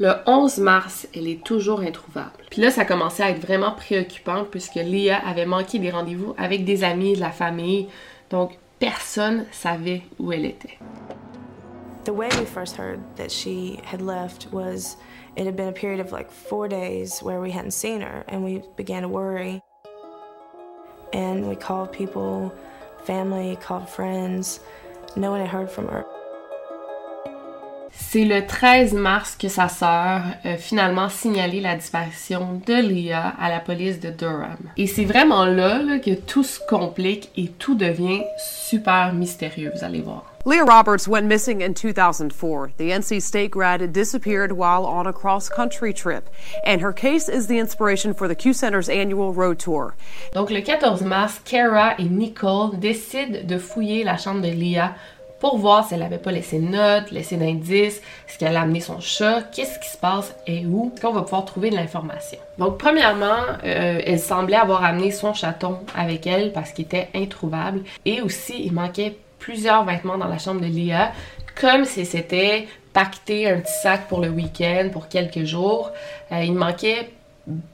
Le 0.01 0.15
11 0.25 0.57
mars, 0.57 1.07
elle 1.15 1.27
est 1.27 1.43
toujours 1.43 1.81
introuvable. 1.81 2.31
Puis 2.49 2.59
là, 2.59 2.71
ça 2.71 2.85
commençait 2.85 3.21
à 3.21 3.29
être 3.29 3.39
vraiment 3.39 3.73
préoccupant 3.73 4.45
puisque 4.49 4.73
Leah 4.73 5.19
avait 5.23 5.45
manqué 5.45 5.77
des 5.77 5.91
rendez-vous 5.91 6.33
avec 6.39 6.65
des 6.65 6.83
amis, 6.83 7.13
de 7.13 7.19
la 7.19 7.29
famille. 7.29 7.87
Donc, 8.31 8.57
personne 8.79 9.45
savait 9.51 10.01
où 10.17 10.31
elle 10.31 10.45
était. 10.45 10.79
The 12.05 12.09
way 12.09 12.29
we 12.39 12.47
first 12.47 12.79
heard 12.79 12.99
that 13.17 13.29
she 13.29 13.77
had 13.83 14.01
left 14.01 14.47
was 14.51 14.97
it 15.37 15.45
had 15.45 15.55
been 15.55 15.67
a 15.67 15.71
period 15.71 15.99
of 15.99 16.11
like 16.11 16.31
four 16.31 16.67
days 16.67 17.21
where 17.21 17.39
we 17.39 17.51
hadn't 17.51 17.73
seen 17.73 18.01
her, 18.01 18.25
and 18.27 18.43
we 18.43 18.63
began 18.75 19.03
to 19.03 19.07
worry. 19.07 19.61
And 21.13 21.47
we 21.47 21.55
called 21.55 21.91
people, 21.91 22.51
family, 23.05 23.55
called 23.61 23.87
friends. 23.87 24.61
No 25.15 25.29
one 25.29 25.41
had 25.41 25.49
heard 25.49 25.69
from 25.69 25.89
her. 25.89 26.05
C'est 27.93 28.25
le 28.25 28.45
13 28.45 28.93
mars 28.93 29.37
que 29.39 29.47
sa 29.47 29.69
sœur 29.69 30.21
a 30.43 30.57
finalement 30.57 31.09
signalé 31.09 31.61
la 31.61 31.75
disparition 31.75 32.61
de 32.65 32.73
Leah 32.73 33.33
à 33.39 33.49
la 33.49 33.59
police 33.59 33.99
de 33.99 34.09
Durham. 34.09 34.57
Et 34.77 34.87
c'est 34.87 35.05
vraiment 35.05 35.45
là, 35.45 35.99
que 35.99 36.13
tout 36.15 36.43
se 36.43 36.59
complique 36.67 37.29
et 37.37 37.47
tout 37.47 37.75
devient 37.75 38.23
super 38.37 39.13
mystérieux, 39.13 39.71
vous 39.75 39.83
allez 39.83 40.01
voir. 40.01 40.25
Leah 40.43 40.65
Roberts 40.65 41.07
went 41.07 41.27
missing 41.27 41.61
in 41.61 41.73
2004. 41.73 42.71
The 42.77 42.89
NC 42.89 43.21
State 43.21 43.51
grad 43.51 43.93
disappeared 43.93 44.53
while 44.53 44.87
on 44.87 45.05
a 45.05 45.13
cross 45.13 45.49
country 45.49 45.93
trip, 45.93 46.29
and 46.65 46.81
her 46.81 46.91
case 46.91 47.29
is 47.29 47.45
the 47.45 47.59
inspiration 47.59 48.15
for 48.15 48.27
the 48.27 48.33
Q 48.33 48.53
Center's 48.53 48.89
annual 48.89 49.33
road 49.33 49.59
tour. 49.59 49.93
Donc 50.33 50.49
le 50.49 50.61
14 50.61 51.03
mars, 51.03 51.39
Kara 51.45 51.93
et 51.99 52.09
Nicole 52.09 52.79
décident 52.79 53.45
de 53.45 53.57
fouiller 53.59 54.03
la 54.03 54.17
chambre 54.17 54.41
de 54.41 54.51
Leah 54.51 54.95
pour 55.41 55.57
voir 55.57 55.85
si 55.85 55.95
elle 55.95 56.01
n'avait 56.01 56.19
pas 56.19 56.31
laissé 56.31 56.59
de 56.59 56.67
notes, 56.67 57.09
laissé 57.11 57.35
d'indices, 57.35 57.97
est-ce 58.29 58.37
qu'elle 58.37 58.55
a 58.55 58.61
amené 58.61 58.79
son 58.79 58.99
chat, 59.01 59.41
qu'est-ce 59.51 59.79
qui 59.79 59.89
se 59.89 59.97
passe 59.97 60.35
et 60.45 60.65
où, 60.67 60.93
qu'on 61.01 61.11
va 61.11 61.23
pouvoir 61.23 61.45
trouver 61.45 61.71
de 61.71 61.75
l'information. 61.75 62.37
Donc, 62.59 62.77
premièrement, 62.77 63.41
euh, 63.65 64.01
elle 64.05 64.19
semblait 64.19 64.55
avoir 64.55 64.85
amené 64.85 65.09
son 65.09 65.33
chaton 65.33 65.79
avec 65.95 66.27
elle 66.27 66.53
parce 66.53 66.71
qu'il 66.71 66.85
était 66.85 67.09
introuvable 67.15 67.81
et 68.05 68.21
aussi 68.21 68.63
il 68.63 68.71
manquait 68.71 69.17
plusieurs 69.39 69.83
vêtements 69.83 70.19
dans 70.19 70.27
la 70.27 70.37
chambre 70.37 70.61
de 70.61 70.67
Léa, 70.67 71.11
comme 71.59 71.85
si 71.85 72.05
c'était 72.05 72.67
pacté 72.93 73.49
un 73.49 73.61
petit 73.61 73.73
sac 73.81 74.07
pour 74.07 74.19
le 74.19 74.29
week-end, 74.29 74.89
pour 74.93 75.07
quelques 75.07 75.43
jours. 75.43 75.91
Euh, 76.31 76.43
il 76.43 76.53
manquait 76.53 77.09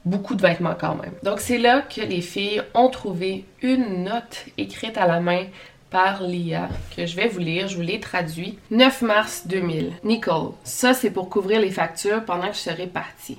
beaucoup 0.06 0.36
de 0.36 0.42
vêtements 0.42 0.76
quand 0.80 0.96
même. 0.96 1.12
Donc 1.24 1.42
c'est 1.42 1.58
là 1.58 1.82
que 1.82 2.00
les 2.00 2.22
filles 2.22 2.62
ont 2.74 2.90
trouvé 2.90 3.44
une 3.62 4.06
note 4.06 4.46
écrite 4.58 4.98
à 4.98 5.06
la 5.06 5.20
main 5.20 5.44
par 5.89 6.24
Lia, 6.24 6.70
que 6.96 7.06
je 7.06 7.15
vais 7.15 7.27
vous 7.27 7.39
lire, 7.39 7.67
je 7.67 7.75
vous 7.75 7.82
l'ai 7.82 8.00
traduit. 8.00 8.60
9 8.72 9.01
mars 9.01 9.48
2000. 9.48 9.94
Nicole, 10.03 10.51
ça 10.63 10.94
c'est 10.94 11.12
pour 11.12 11.29
couvrir 11.29 11.62
les 11.62 11.72
factures 11.72 12.24
pendant 12.25 12.48
que 12.48 12.56
je 12.56 12.60
serai 12.60 12.88
partie. 12.88 13.38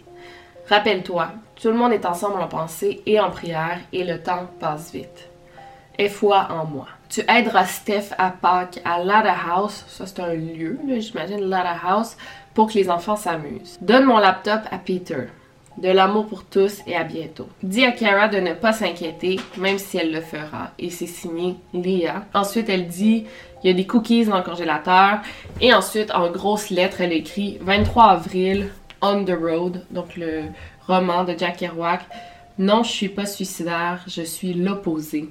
Rappelle-toi, 0.68 1.32
tout 1.60 1.68
le 1.68 1.74
monde 1.74 1.92
est 1.92 2.06
ensemble 2.06 2.40
en 2.40 2.48
pensée 2.48 3.02
et 3.06 3.20
en 3.20 3.30
prière 3.30 3.78
et 3.92 4.04
le 4.04 4.22
temps 4.22 4.48
passe 4.60 4.92
vite. 4.92 5.28
Aie 5.98 6.08
foi 6.08 6.48
en 6.50 6.64
moi. 6.64 6.86
Tu 7.08 7.22
aideras 7.28 7.64
Steph 7.64 8.10
à 8.18 8.30
Pâques 8.30 8.80
à 8.84 9.02
Lada 9.02 9.34
House, 9.50 9.84
ça 9.88 10.06
c'est 10.06 10.20
un 10.20 10.34
lieu, 10.34 10.78
j'imagine 10.98 11.40
Lada 11.40 11.74
House, 11.82 12.16
pour 12.54 12.68
que 12.68 12.74
les 12.74 12.90
enfants 12.90 13.16
s'amusent. 13.16 13.78
Donne 13.80 14.04
mon 14.04 14.18
laptop 14.18 14.60
à 14.70 14.78
Peter. 14.78 15.28
De 15.82 15.88
l'amour 15.88 16.26
pour 16.26 16.44
tous 16.44 16.80
et 16.88 16.97
à 16.97 17.04
bientôt. 17.04 17.49
Dis 17.62 17.85
à 17.85 17.92
Kara 17.92 18.26
de 18.26 18.38
ne 18.38 18.52
pas 18.52 18.73
s'inquiéter, 18.73 19.38
même 19.56 19.78
si 19.78 19.97
elle 19.97 20.12
le 20.12 20.20
fera. 20.20 20.73
Et 20.78 20.90
c'est 20.90 21.06
signé 21.06 21.54
Léa. 21.73 22.25
Ensuite, 22.35 22.68
elle 22.68 22.88
dit 22.88 23.26
il 23.62 23.68
y 23.68 23.70
a 23.70 23.76
des 23.76 23.87
cookies 23.87 24.25
dans 24.25 24.38
le 24.38 24.42
congélateur. 24.42 25.20
Et 25.61 25.73
ensuite, 25.73 26.11
en 26.12 26.30
grosse 26.30 26.70
lettre, 26.70 27.00
elle 27.00 27.12
écrit 27.12 27.58
23 27.61 28.04
avril, 28.04 28.70
On 29.02 29.25
the 29.25 29.37
Road, 29.40 29.85
donc 29.90 30.16
le 30.16 30.42
roman 30.87 31.25
de 31.25 31.35
Jack 31.38 31.58
Kerouac. 31.58 32.00
Non, 32.58 32.82
je 32.82 32.90
suis 32.90 33.08
pas 33.08 33.26
suicidaire, 33.26 34.02
je 34.08 34.23
suis 34.23 34.54
l'opposé. 34.54 35.28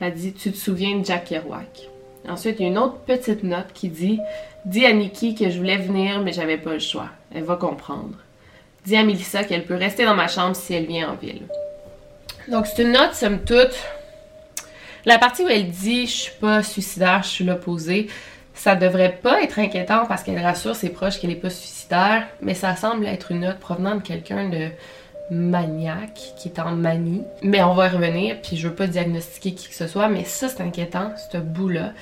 Elle 0.00 0.14
dit 0.14 0.32
Tu 0.32 0.52
te 0.52 0.56
souviens 0.56 0.98
de 0.98 1.04
Jack 1.04 1.24
Kerouac 1.24 1.88
Ensuite, 2.28 2.60
il 2.60 2.62
y 2.62 2.66
a 2.66 2.68
une 2.68 2.78
autre 2.78 2.98
petite 2.98 3.42
note 3.42 3.72
qui 3.74 3.88
dit 3.88 4.20
Dis 4.64 4.86
à 4.86 4.92
Nikki 4.92 5.34
que 5.34 5.50
je 5.50 5.58
voulais 5.58 5.78
venir, 5.78 6.20
mais 6.20 6.32
j'avais 6.32 6.58
pas 6.58 6.72
le 6.72 6.78
choix. 6.78 7.08
Elle 7.34 7.42
va 7.42 7.56
comprendre. 7.56 8.14
Dis 8.84 8.96
à 8.96 9.04
Melissa 9.04 9.44
qu'elle 9.44 9.64
peut 9.64 9.76
rester 9.76 10.04
dans 10.04 10.14
ma 10.14 10.28
chambre 10.28 10.56
si 10.56 10.74
elle 10.74 10.86
vient 10.86 11.10
en 11.10 11.14
ville. 11.14 11.42
Donc, 12.48 12.66
c'est 12.66 12.82
une 12.82 12.92
note, 12.92 13.14
somme 13.14 13.40
toute. 13.40 13.74
La 15.04 15.18
partie 15.18 15.44
où 15.44 15.48
elle 15.48 15.70
dit 15.70 16.06
Je 16.06 16.12
suis 16.12 16.32
pas 16.40 16.62
suicidaire, 16.62 17.22
je 17.22 17.28
suis 17.28 17.44
l'opposé, 17.44 18.08
ça 18.54 18.74
devrait 18.74 19.18
pas 19.22 19.42
être 19.42 19.58
inquiétant 19.58 20.06
parce 20.06 20.22
qu'elle 20.22 20.42
rassure 20.42 20.76
ses 20.76 20.90
proches 20.90 21.20
qu'elle 21.20 21.30
est 21.30 21.36
pas 21.36 21.50
suicidaire, 21.50 22.26
mais 22.40 22.54
ça 22.54 22.76
semble 22.76 23.06
être 23.06 23.32
une 23.32 23.40
note 23.40 23.58
provenant 23.58 23.96
de 23.96 24.02
quelqu'un 24.02 24.48
de 24.48 24.68
maniaque, 25.30 26.34
qui 26.36 26.48
est 26.48 26.60
en 26.60 26.72
manie. 26.72 27.24
Mais 27.42 27.62
on 27.62 27.74
va 27.74 27.86
y 27.86 27.90
revenir, 27.90 28.40
puis 28.42 28.56
je 28.56 28.68
veux 28.68 28.74
pas 28.74 28.86
diagnostiquer 28.86 29.54
qui 29.54 29.68
que 29.68 29.74
ce 29.74 29.86
soit, 29.86 30.08
mais 30.08 30.24
ça 30.24 30.48
c'est 30.48 30.62
inquiétant, 30.62 31.12
ce 31.32 31.38
bout-là. 31.38 31.92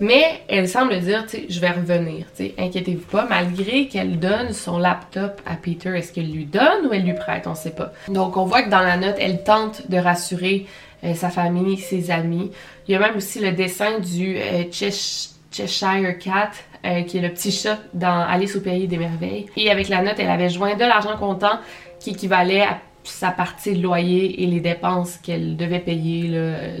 Mais 0.00 0.40
elle 0.48 0.68
semble 0.68 0.98
dire, 1.00 1.24
tu 1.26 1.36
sais, 1.36 1.46
je 1.48 1.58
vais 1.58 1.70
revenir, 1.70 2.26
tu 2.36 2.44
sais, 2.44 2.54
inquiétez-vous 2.58 3.06
pas, 3.06 3.26
malgré 3.28 3.88
qu'elle 3.88 4.18
donne 4.18 4.52
son 4.52 4.78
laptop 4.78 5.40
à 5.46 5.54
Peter, 5.54 5.96
est-ce 5.96 6.12
qu'elle 6.12 6.30
lui 6.30 6.44
donne 6.44 6.86
ou 6.86 6.92
elle 6.92 7.04
lui 7.04 7.14
prête, 7.14 7.46
on 7.46 7.54
sait 7.54 7.70
pas. 7.70 7.92
Donc 8.08 8.36
on 8.36 8.44
voit 8.44 8.62
que 8.62 8.68
dans 8.70 8.80
la 8.80 8.96
note, 8.96 9.16
elle 9.18 9.42
tente 9.42 9.88
de 9.90 9.96
rassurer 9.96 10.66
euh, 11.04 11.14
sa 11.14 11.30
famille, 11.30 11.78
ses 11.78 12.10
amis. 12.10 12.50
Il 12.86 12.92
y 12.92 12.94
a 12.94 12.98
même 12.98 13.16
aussi 13.16 13.40
le 13.40 13.52
dessin 13.52 13.98
du 13.98 14.36
euh, 14.36 14.64
Cheshire 14.70 16.18
Cat, 16.18 16.50
euh, 16.84 17.02
qui 17.02 17.18
est 17.18 17.22
le 17.22 17.30
petit 17.30 17.50
chat 17.50 17.78
dans 17.94 18.20
Alice 18.20 18.54
au 18.56 18.60
pays 18.60 18.86
des 18.86 18.98
merveilles. 18.98 19.46
Et 19.56 19.70
avec 19.70 19.88
la 19.88 20.02
note, 20.02 20.16
elle 20.18 20.30
avait 20.30 20.50
joint 20.50 20.74
de 20.74 20.80
l'argent 20.80 21.16
comptant 21.16 21.58
qui 22.00 22.10
équivalait 22.10 22.62
à 22.62 22.78
sa 23.08 23.30
partie 23.30 23.74
de 23.74 23.82
loyer 23.82 24.42
et 24.42 24.46
les 24.46 24.60
dépenses 24.60 25.16
qu'elle 25.16 25.56
devait 25.56 25.80
payer 25.80 26.30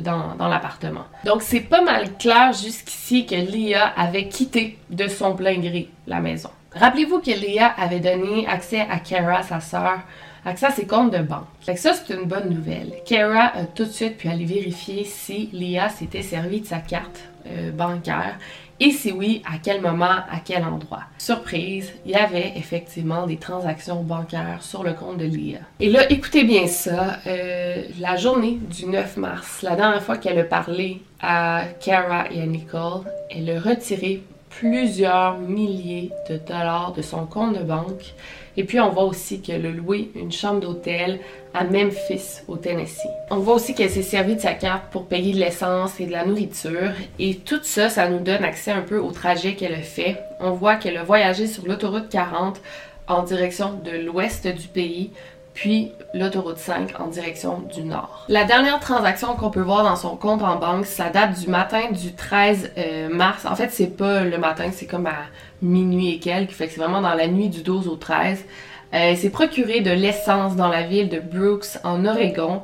dans, 0.00 0.48
l'appartement. 0.48 1.04
Donc 1.24 1.42
c'est 1.42 1.60
pas 1.60 1.82
mal 1.82 2.16
clair 2.16 2.52
jusqu'ici 2.52 3.26
que 3.26 3.34
Lia 3.34 3.86
avait 3.96 4.28
quitté 4.28 4.78
de 4.90 5.08
son 5.08 5.34
plein 5.34 5.58
gré 5.58 5.88
la 6.06 6.20
maison. 6.20 6.50
Rappelez-vous 6.74 7.20
que 7.20 7.30
Lia 7.30 7.68
avait 7.78 8.00
donné 8.00 8.46
accès 8.46 8.80
à 8.80 8.98
Kara, 8.98 9.42
sa 9.42 9.60
sœur, 9.60 10.00
accès 10.44 10.66
à 10.66 10.70
ses 10.70 10.86
comptes 10.86 11.12
de 11.12 11.22
banque. 11.22 11.46
Fait 11.60 11.76
ça, 11.76 11.92
c'est 11.94 12.14
une 12.14 12.24
bonne 12.24 12.50
nouvelle. 12.50 12.92
Kara 13.06 13.56
a 13.56 13.64
tout 13.64 13.84
de 13.84 13.90
suite 13.90 14.18
pu 14.18 14.28
aller 14.28 14.44
vérifier 14.44 15.04
si 15.04 15.48
Lia 15.52 15.88
s'était 15.88 16.22
servi 16.22 16.60
de 16.60 16.66
sa 16.66 16.78
carte 16.78 17.28
euh, 17.46 17.70
bancaire 17.70 18.38
et 18.78 18.90
si 18.90 19.10
oui, 19.10 19.42
à 19.46 19.58
quel 19.62 19.80
moment, 19.80 20.04
à 20.04 20.40
quel 20.44 20.62
endroit? 20.64 21.04
Surprise, 21.18 21.92
il 22.04 22.12
y 22.12 22.14
avait 22.14 22.52
effectivement 22.56 23.26
des 23.26 23.36
transactions 23.36 24.02
bancaires 24.02 24.62
sur 24.62 24.82
le 24.82 24.92
compte 24.92 25.18
de 25.18 25.24
Lia. 25.24 25.60
Et 25.80 25.90
là, 25.90 26.10
écoutez 26.10 26.44
bien 26.44 26.66
ça, 26.66 27.18
euh, 27.26 27.84
la 27.98 28.16
journée 28.16 28.58
du 28.70 28.86
9 28.86 29.16
mars, 29.16 29.62
la 29.62 29.76
dernière 29.76 30.02
fois 30.02 30.18
qu'elle 30.18 30.38
a 30.38 30.44
parlé 30.44 31.00
à 31.20 31.62
Kara 31.80 32.30
et 32.30 32.42
à 32.42 32.46
Nicole, 32.46 33.04
elle 33.30 33.50
a 33.50 33.60
retiré 33.60 34.22
plusieurs 34.58 35.38
milliers 35.38 36.10
de 36.28 36.38
dollars 36.38 36.92
de 36.92 37.02
son 37.02 37.26
compte 37.26 37.58
de 37.58 37.62
banque. 37.62 38.14
Et 38.56 38.64
puis 38.64 38.80
on 38.80 38.88
voit 38.88 39.04
aussi 39.04 39.42
qu'elle 39.42 39.66
a 39.66 39.70
loué 39.70 40.10
une 40.14 40.32
chambre 40.32 40.60
d'hôtel 40.60 41.20
à 41.52 41.64
Memphis, 41.64 42.40
au 42.48 42.56
Tennessee. 42.56 43.06
On 43.30 43.38
voit 43.38 43.56
aussi 43.56 43.74
qu'elle 43.74 43.90
s'est 43.90 44.02
servie 44.02 44.36
de 44.36 44.40
sa 44.40 44.54
carte 44.54 44.90
pour 44.90 45.06
payer 45.06 45.34
de 45.34 45.38
l'essence 45.38 46.00
et 46.00 46.06
de 46.06 46.12
la 46.12 46.24
nourriture. 46.24 46.92
Et 47.18 47.34
tout 47.34 47.60
ça, 47.62 47.90
ça 47.90 48.08
nous 48.08 48.20
donne 48.20 48.44
accès 48.44 48.70
un 48.70 48.80
peu 48.80 48.98
au 48.98 49.10
trajet 49.10 49.54
qu'elle 49.54 49.74
a 49.74 49.82
fait. 49.82 50.16
On 50.40 50.52
voit 50.52 50.76
qu'elle 50.76 50.96
a 50.96 51.04
voyagé 51.04 51.46
sur 51.46 51.66
l'autoroute 51.66 52.08
40 52.08 52.60
en 53.08 53.22
direction 53.22 53.74
de 53.84 53.90
l'ouest 53.90 54.46
du 54.48 54.68
pays 54.68 55.10
puis 55.56 55.92
l'autoroute 56.12 56.58
5 56.58 57.00
en 57.00 57.06
direction 57.06 57.60
du 57.74 57.82
nord. 57.82 58.26
La 58.28 58.44
dernière 58.44 58.78
transaction 58.78 59.34
qu'on 59.36 59.50
peut 59.50 59.62
voir 59.62 59.84
dans 59.84 59.96
son 59.96 60.14
compte 60.14 60.42
en 60.42 60.56
banque, 60.56 60.84
ça 60.84 61.08
date 61.08 61.40
du 61.40 61.48
matin 61.48 61.90
du 61.90 62.12
13 62.12 62.72
euh, 62.76 63.08
mars. 63.08 63.46
En 63.46 63.56
fait, 63.56 63.70
c'est 63.70 63.96
pas 63.96 64.20
le 64.20 64.36
matin, 64.36 64.68
c'est 64.70 64.86
comme 64.86 65.06
à 65.06 65.16
minuit 65.62 66.12
et 66.12 66.18
quelques, 66.18 66.50
fait 66.50 66.66
que 66.66 66.74
c'est 66.74 66.80
vraiment 66.80 67.00
dans 67.00 67.14
la 67.14 67.26
nuit 67.26 67.48
du 67.48 67.62
12 67.62 67.88
au 67.88 67.96
13. 67.96 68.44
Euh, 68.94 69.16
s'est 69.16 69.30
procuré 69.30 69.80
de 69.80 69.90
l'essence 69.90 70.56
dans 70.56 70.68
la 70.68 70.82
ville 70.82 71.08
de 71.08 71.20
Brooks 71.20 71.78
en 71.82 72.04
Oregon. 72.04 72.62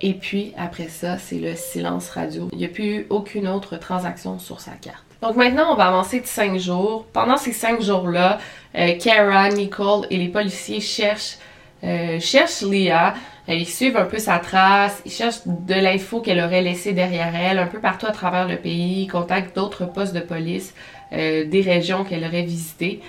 Et 0.00 0.14
puis 0.14 0.54
après 0.56 0.88
ça, 0.88 1.18
c'est 1.18 1.38
le 1.38 1.56
silence 1.56 2.10
radio. 2.10 2.48
Il 2.52 2.58
n'y 2.58 2.64
a 2.64 2.68
plus 2.68 2.84
eu 2.84 3.06
aucune 3.10 3.48
autre 3.48 3.76
transaction 3.76 4.38
sur 4.38 4.60
sa 4.60 4.70
carte. 4.70 5.04
Donc 5.20 5.34
maintenant, 5.34 5.72
on 5.72 5.74
va 5.74 5.88
avancer 5.88 6.20
de 6.20 6.26
5 6.26 6.58
jours. 6.58 7.06
Pendant 7.12 7.36
ces 7.36 7.52
5 7.52 7.82
jours-là, 7.82 8.38
euh, 8.78 8.96
Kara, 8.98 9.48
Nicole 9.48 10.06
et 10.10 10.16
les 10.16 10.28
policiers 10.28 10.80
cherchent 10.80 11.36
euh, 11.84 12.20
cherche 12.20 12.62
Léa. 12.62 13.14
Euh, 13.48 13.54
ils 13.54 13.68
suivent 13.68 13.96
un 13.96 14.04
peu 14.04 14.18
sa 14.18 14.38
trace, 14.38 15.02
ils 15.04 15.12
cherchent 15.12 15.46
de 15.46 15.74
l'info 15.74 16.20
qu'elle 16.20 16.40
aurait 16.40 16.62
laissée 16.62 16.92
derrière 16.92 17.34
elle, 17.34 17.58
un 17.58 17.66
peu 17.66 17.80
partout 17.80 18.06
à 18.06 18.12
travers 18.12 18.46
le 18.46 18.56
pays, 18.56 19.02
ils 19.02 19.08
contactent 19.08 19.56
d'autres 19.56 19.86
postes 19.86 20.14
de 20.14 20.20
police, 20.20 20.74
euh, 21.12 21.44
des 21.46 21.60
régions 21.60 22.04
qu'elle 22.04 22.24
aurait 22.24 22.42
visitées. 22.42 23.00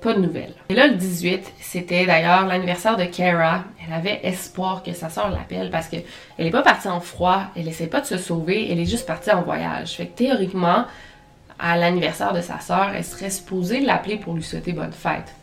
Pas 0.00 0.14
de 0.14 0.20
nouvelles. 0.20 0.54
Et 0.68 0.74
là, 0.74 0.86
le 0.86 0.94
18, 0.94 1.54
c'était 1.60 2.06
d'ailleurs 2.06 2.46
l'anniversaire 2.46 2.96
de 2.96 3.04
Kara. 3.04 3.64
Elle 3.84 3.92
avait 3.92 4.20
espoir 4.22 4.84
que 4.84 4.92
sa 4.92 5.10
soeur 5.10 5.28
l'appelle 5.28 5.70
parce 5.70 5.88
qu'elle 5.88 6.04
n'est 6.38 6.52
pas 6.52 6.62
partie 6.62 6.86
en 6.86 7.00
froid, 7.00 7.46
elle 7.56 7.66
essaie 7.66 7.88
pas 7.88 8.00
de 8.00 8.06
se 8.06 8.16
sauver, 8.16 8.70
elle 8.70 8.78
est 8.78 8.86
juste 8.86 9.06
partie 9.06 9.32
en 9.32 9.42
voyage. 9.42 9.96
Fait 9.96 10.06
que 10.06 10.16
théoriquement, 10.16 10.84
à 11.58 11.76
l'anniversaire 11.76 12.32
de 12.32 12.40
sa 12.40 12.60
soeur, 12.60 12.92
elle 12.94 13.04
serait 13.04 13.30
supposée 13.30 13.80
l'appeler 13.80 14.16
pour 14.16 14.34
lui 14.34 14.42
souhaiter 14.42 14.72
bonne 14.72 14.92
fête. 14.92 15.34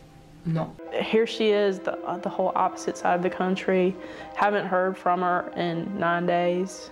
Non. 0.46 0.70
Here 0.94 1.26
she 1.26 1.50
is, 1.50 1.80
the, 1.80 1.98
uh, 2.06 2.18
the 2.18 2.30
whole 2.30 2.52
opposite 2.56 2.98
side 2.98 3.16
of 3.16 3.24
the 3.24 3.36
country. 3.36 3.96
Haven't 4.36 4.68
heard 4.68 4.98
from 4.98 5.22
her 5.22 5.52
in 5.56 6.00
nine 6.00 6.26
days. 6.26 6.92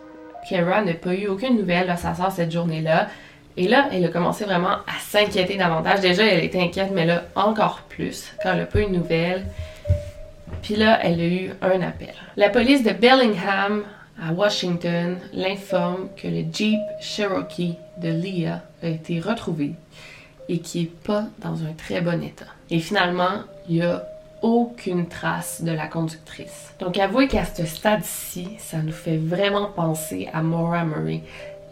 Kara 0.50 0.84
n'a 0.84 0.94
pas 0.94 1.14
eu 1.14 1.28
aucune 1.28 1.58
nouvelle 1.58 1.88
de 1.88 1.96
sa 1.96 2.16
soeur 2.16 2.32
cette 2.32 2.52
journée-là. 2.52 3.08
Et 3.56 3.68
là, 3.68 3.88
elle 3.92 4.04
a 4.06 4.10
commencé 4.10 4.46
vraiment 4.46 4.78
à 4.88 5.00
s'inquiéter 5.00 5.58
davantage. 5.58 6.02
Déjà, 6.02 6.26
elle 6.26 6.44
était 6.44 6.60
inquiète, 6.60 6.90
mais 6.92 7.06
là, 7.06 7.26
encore 7.36 7.84
plus, 7.88 8.34
quand 8.42 8.52
elle 8.52 8.60
n'a 8.60 8.66
pas 8.66 8.82
eu 8.82 8.86
de 8.86 8.90
nouvelles. 8.98 9.46
Puis 10.64 10.76
là, 10.76 11.00
elle 11.04 11.22
a 11.22 11.26
eu 11.26 11.50
un 11.62 11.82
appel. 11.82 12.14
La 12.36 12.50
police 12.50 12.84
de 12.84 12.92
Bellingham, 12.92 13.84
à 14.22 14.32
Washington, 14.34 15.18
l'informe 15.34 16.10
que 16.16 16.28
le 16.28 16.46
Jeep 16.52 16.80
Cherokee 17.00 17.78
de 17.98 18.10
Leah 18.10 18.62
a 18.82 18.88
été 18.88 19.20
retrouvé 19.20 19.74
et 20.50 20.60
qui 20.60 20.82
n'est 20.82 20.88
pas 20.88 21.26
dans 21.40 21.64
un 21.64 21.74
très 21.78 22.02
bon 22.02 22.22
état. 22.24 22.46
Et 22.74 22.80
finalement, 22.80 23.44
il 23.70 23.76
n'y 23.76 23.82
a 23.84 24.04
aucune 24.42 25.08
trace 25.08 25.62
de 25.62 25.72
la 25.72 25.86
conductrice. 25.86 26.74
Donc 26.80 26.98
avouez 26.98 27.28
qu'à 27.28 27.46
ce 27.46 27.68
stade-ci, 27.68 28.50
ça 28.58 28.80
nous 28.80 28.92
fait 28.92 29.18
vraiment 29.18 29.68
penser 29.68 30.28
à 30.34 30.42
Maura 30.42 30.84
Murray. 30.84 31.22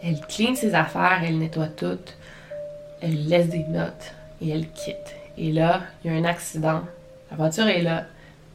Elle 0.04 0.20
clean 0.20 0.54
ses 0.54 0.76
affaires, 0.76 1.20
elle 1.24 1.38
nettoie 1.38 1.66
tout. 1.66 1.98
elle 3.00 3.26
laisse 3.26 3.48
des 3.48 3.64
notes 3.64 4.14
et 4.40 4.50
elle 4.50 4.68
quitte. 4.68 5.16
Et 5.36 5.50
là, 5.50 5.80
il 6.04 6.12
y 6.12 6.14
a 6.14 6.16
un 6.16 6.24
accident. 6.24 6.82
La 7.32 7.36
voiture 7.36 7.66
est 7.66 7.82
là 7.82 8.04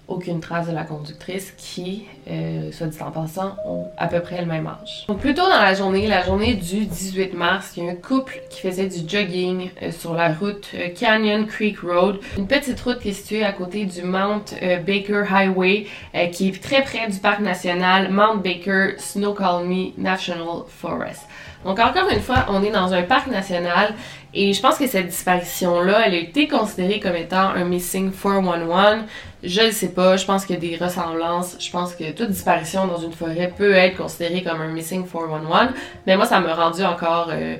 aucune 0.07 0.39
trace 0.39 0.67
de 0.67 0.73
la 0.73 0.83
conductrice 0.83 1.53
qui, 1.57 2.05
euh, 2.29 2.71
soit 2.71 2.87
dit 2.87 3.01
en 3.01 3.11
passant, 3.11 3.55
ont 3.65 3.87
à 3.97 4.07
peu 4.07 4.21
près 4.21 4.39
le 4.39 4.47
même 4.47 4.67
âge. 4.67 5.05
Donc 5.07 5.19
plus 5.19 5.33
tôt 5.33 5.43
dans 5.43 5.61
la 5.61 5.73
journée, 5.73 6.07
la 6.07 6.23
journée 6.23 6.53
du 6.53 6.85
18 6.85 7.33
mars, 7.33 7.73
il 7.75 7.83
y 7.83 7.87
a 7.87 7.91
un 7.91 7.95
couple 7.95 8.41
qui 8.49 8.61
faisait 8.61 8.87
du 8.87 9.07
jogging 9.07 9.69
euh, 9.81 9.91
sur 9.91 10.13
la 10.13 10.33
route 10.33 10.69
euh, 10.75 10.89
Canyon 10.89 11.45
Creek 11.45 11.79
Road, 11.79 12.19
une 12.37 12.47
petite 12.47 12.79
route 12.79 12.99
qui 12.99 13.09
est 13.09 13.13
située 13.13 13.43
à 13.43 13.51
côté 13.51 13.85
du 13.85 14.01
Mount 14.03 14.45
Baker 14.85 15.23
Highway, 15.29 15.87
qui 16.31 16.49
est 16.49 16.61
très 16.63 16.83
près 16.83 17.07
du 17.09 17.17
parc 17.17 17.39
national 17.39 18.11
Mount 18.11 18.37
Baker 18.37 18.95
Snoqualmie 18.97 19.93
National 19.97 20.63
Forest. 20.67 21.23
Donc 21.67 21.79
encore 21.79 22.09
une 22.09 22.21
fois, 22.21 22.45
on 22.47 22.63
est 22.63 22.71
dans 22.71 22.93
un 22.93 23.03
parc 23.03 23.27
national 23.27 23.93
et 24.33 24.53
je 24.53 24.61
pense 24.61 24.77
que 24.77 24.87
cette 24.87 25.07
disparition-là, 25.07 26.07
elle 26.07 26.13
a 26.13 26.17
été 26.17 26.47
considérée 26.47 27.01
comme 27.01 27.17
étant 27.17 27.49
un 27.49 27.65
missing 27.65 28.09
411. 28.09 29.03
Je 29.43 29.61
ne 29.63 29.71
sais 29.71 29.89
pas, 29.89 30.15
je 30.15 30.25
pense 30.25 30.45
qu'il 30.45 30.55
y 30.55 30.57
a 30.57 30.77
des 30.77 30.81
ressemblances. 30.81 31.57
Je 31.59 31.69
pense 31.69 31.93
que 31.93 32.09
toute 32.11 32.29
disparition 32.29 32.87
dans 32.87 32.99
une 32.99 33.11
forêt 33.11 33.51
peut 33.55 33.73
être 33.73 33.97
considérée 33.97 34.43
comme 34.43 34.61
un 34.61 34.69
missing 34.69 35.05
411. 35.05 35.71
Mais 36.05 36.15
moi, 36.15 36.25
ça 36.25 36.39
m'a 36.39 36.55
rendu 36.55 36.85
encore 36.85 37.31
euh, 37.31 37.57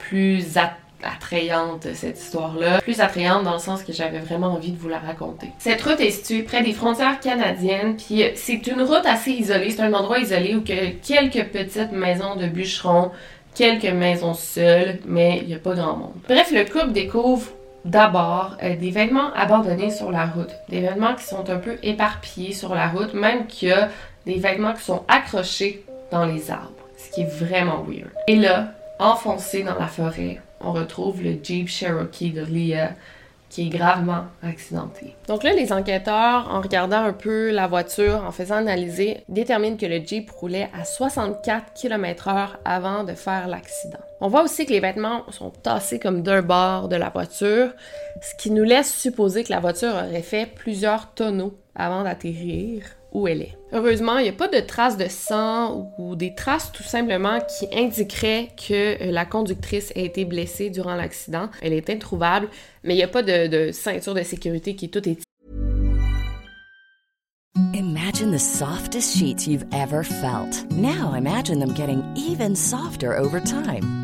plus 0.00 0.58
attrayante 1.04 1.86
cette 1.94 2.18
histoire-là. 2.18 2.80
Plus 2.80 3.00
attrayante 3.00 3.44
dans 3.44 3.54
le 3.54 3.58
sens 3.58 3.82
que 3.82 3.92
j'avais 3.92 4.18
vraiment 4.18 4.48
envie 4.48 4.72
de 4.72 4.78
vous 4.78 4.88
la 4.88 4.98
raconter. 4.98 5.50
Cette 5.58 5.82
route 5.82 6.00
est 6.00 6.10
située 6.10 6.42
près 6.42 6.62
des 6.62 6.72
frontières 6.72 7.20
canadiennes, 7.20 7.96
puis 7.96 8.24
c'est 8.34 8.66
une 8.66 8.82
route 8.82 9.04
assez 9.04 9.30
isolée. 9.30 9.70
C'est 9.70 9.82
un 9.82 9.92
endroit 9.92 10.18
isolé 10.18 10.54
où 10.54 10.60
a 10.60 10.90
quelques 11.02 11.48
petites 11.50 11.92
maisons 11.92 12.36
de 12.36 12.46
bûcherons, 12.46 13.10
quelques 13.54 13.92
maisons 13.92 14.34
seules, 14.34 14.98
mais 15.06 15.38
il 15.42 15.48
n'y 15.48 15.54
a 15.54 15.58
pas 15.58 15.74
grand 15.74 15.96
monde. 15.96 16.14
Bref, 16.28 16.50
le 16.52 16.64
couple 16.64 16.92
découvre 16.92 17.48
d'abord 17.84 18.56
euh, 18.62 18.76
des 18.76 18.90
vêtements 18.90 19.32
abandonnés 19.34 19.90
sur 19.90 20.10
la 20.10 20.26
route, 20.26 20.50
des 20.68 20.80
vêtements 20.80 21.14
qui 21.14 21.24
sont 21.24 21.48
un 21.50 21.58
peu 21.58 21.76
éparpillés 21.82 22.52
sur 22.52 22.74
la 22.74 22.88
route, 22.88 23.14
même 23.14 23.46
qu'il 23.46 23.68
y 23.68 23.72
a 23.72 23.88
des 24.26 24.36
vêtements 24.36 24.72
qui 24.72 24.82
sont 24.82 25.04
accrochés 25.08 25.84
dans 26.10 26.24
les 26.24 26.50
arbres, 26.50 26.72
ce 26.96 27.14
qui 27.14 27.22
est 27.22 27.44
vraiment 27.44 27.84
weird. 27.86 28.10
Et 28.26 28.36
là, 28.36 28.72
enfoncé 28.98 29.62
dans 29.62 29.78
la 29.78 29.86
forêt, 29.86 30.40
on 30.60 30.72
retrouve 30.72 31.22
le 31.22 31.36
Jeep 31.42 31.68
Cherokee 31.68 32.30
de 32.30 32.44
Leah 32.44 32.90
qui 33.54 33.68
est 33.68 33.70
gravement 33.70 34.24
accidenté. 34.42 35.14
Donc 35.28 35.44
là, 35.44 35.52
les 35.52 35.72
enquêteurs, 35.72 36.48
en 36.50 36.60
regardant 36.60 37.04
un 37.04 37.12
peu 37.12 37.52
la 37.52 37.68
voiture, 37.68 38.24
en 38.26 38.32
faisant 38.32 38.56
analyser, 38.56 39.22
déterminent 39.28 39.76
que 39.76 39.86
le 39.86 40.04
Jeep 40.04 40.28
roulait 40.32 40.68
à 40.76 40.84
64 40.84 41.72
km/h 41.72 42.48
avant 42.64 43.04
de 43.04 43.12
faire 43.12 43.46
l'accident. 43.46 44.00
On 44.20 44.26
voit 44.26 44.42
aussi 44.42 44.66
que 44.66 44.72
les 44.72 44.80
vêtements 44.80 45.22
sont 45.30 45.50
tassés 45.50 46.00
comme 46.00 46.22
d'un 46.22 46.42
bord 46.42 46.88
de 46.88 46.96
la 46.96 47.10
voiture, 47.10 47.70
ce 48.20 48.34
qui 48.42 48.50
nous 48.50 48.64
laisse 48.64 48.92
supposer 48.92 49.44
que 49.44 49.52
la 49.52 49.60
voiture 49.60 49.90
aurait 49.90 50.22
fait 50.22 50.46
plusieurs 50.46 51.14
tonneaux 51.14 51.54
avant 51.76 52.02
d'atterrir 52.02 52.82
où 53.14 53.28
elle 53.28 53.42
est. 53.42 53.56
Heureusement, 53.72 54.18
il 54.18 54.24
n'y 54.24 54.28
a 54.28 54.32
pas 54.32 54.48
de 54.48 54.60
traces 54.60 54.96
de 54.96 55.08
sang 55.08 55.92
ou 55.98 56.16
des 56.16 56.34
traces 56.34 56.72
tout 56.72 56.82
simplement 56.82 57.38
qui 57.40 57.66
indiqueraient 57.72 58.48
que 58.56 59.02
euh, 59.02 59.10
la 59.10 59.24
conductrice 59.24 59.92
a 59.96 60.00
été 60.00 60.24
blessée 60.24 60.68
durant 60.68 60.96
l'accident. 60.96 61.48
Elle 61.62 61.72
est 61.72 61.88
introuvable, 61.88 62.48
mais 62.82 62.94
il 62.94 62.98
n'y 62.98 63.02
a 63.02 63.08
pas 63.08 63.22
de, 63.22 63.46
de, 63.46 63.72
ceinture 63.72 64.14
de 64.14 64.22
sécurité 64.22 64.74
qui 64.74 64.90
tout 64.90 65.08
est. 65.08 65.22
Imagine 67.72 68.32
the 68.32 68.38
softest 68.38 69.16
sheets 69.16 69.46
you've 69.46 69.64
ever 69.72 70.02
felt. 70.02 70.66
Now 70.72 71.14
imagine 71.14 71.60
them 71.60 71.72
getting 71.74 72.02
even 72.16 72.54
softer 72.54 73.16
over 73.16 73.40
time. 73.40 74.03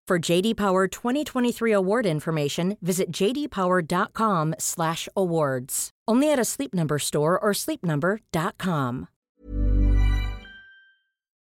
For 0.11 0.19
JD 0.19 0.57
Power 0.57 0.87
2023 0.87 1.71
award 1.71 2.05
information, 2.05 2.75
visit 2.81 3.13
jdpower.com/awards. 3.13 5.89
Only 6.05 6.29
at 6.29 6.37
a 6.37 6.43
Sleep 6.43 6.75
Number 6.75 6.99
store 6.99 7.39
or 7.41 7.53
sleepnumber.com. 7.53 9.07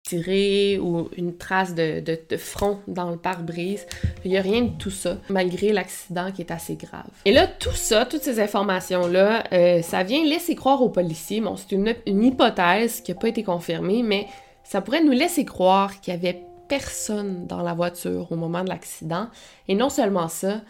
Tiré 0.06 0.78
ou 0.78 1.08
une 1.16 1.38
trace 1.38 1.74
de, 1.74 2.00
de, 2.00 2.20
de 2.28 2.36
front 2.36 2.80
dans 2.86 3.10
le 3.10 3.16
pare-brise, 3.16 3.86
il 4.26 4.32
n'y 4.32 4.36
a 4.36 4.42
rien 4.42 4.60
de 4.60 4.76
tout 4.76 4.90
ça, 4.90 5.16
malgré 5.30 5.72
l'accident 5.72 6.30
qui 6.30 6.42
est 6.42 6.50
assez 6.50 6.76
grave. 6.76 7.08
Et 7.24 7.32
là, 7.32 7.46
tout 7.46 7.72
ça, 7.72 8.04
toutes 8.04 8.24
ces 8.24 8.38
informations-là, 8.38 9.44
euh, 9.50 9.80
ça 9.80 10.02
vient 10.02 10.22
laisser 10.26 10.54
croire 10.54 10.82
aux 10.82 10.90
policiers. 10.90 11.40
Bon, 11.40 11.56
c'est 11.56 11.72
une, 11.72 11.94
une 12.06 12.22
hypothèse 12.22 13.00
qui 13.00 13.14
n'a 13.14 13.18
pas 13.18 13.28
été 13.28 13.42
confirmée, 13.42 14.02
mais 14.02 14.26
ça 14.62 14.82
pourrait 14.82 15.02
nous 15.02 15.12
laisser 15.12 15.46
croire 15.46 16.02
qu'il 16.02 16.12
y 16.12 16.16
avait 16.18 16.42
personne 16.68 17.46
dans 17.46 17.62
la 17.62 17.74
voiture 17.74 18.30
au 18.30 18.36
moment 18.36 18.62
de 18.62 18.68
l'accident. 18.68 19.28
Et 19.66 19.74
non 19.74 19.88
seulement 19.88 20.28
ça, 20.28 20.60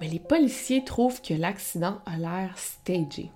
mais 0.00 0.08
les 0.08 0.18
policiers 0.18 0.84
trouvent 0.84 1.22
que 1.22 1.34
l'accident 1.34 1.98
a 2.06 2.16
l'air 2.16 2.56
stagé, 2.56 3.30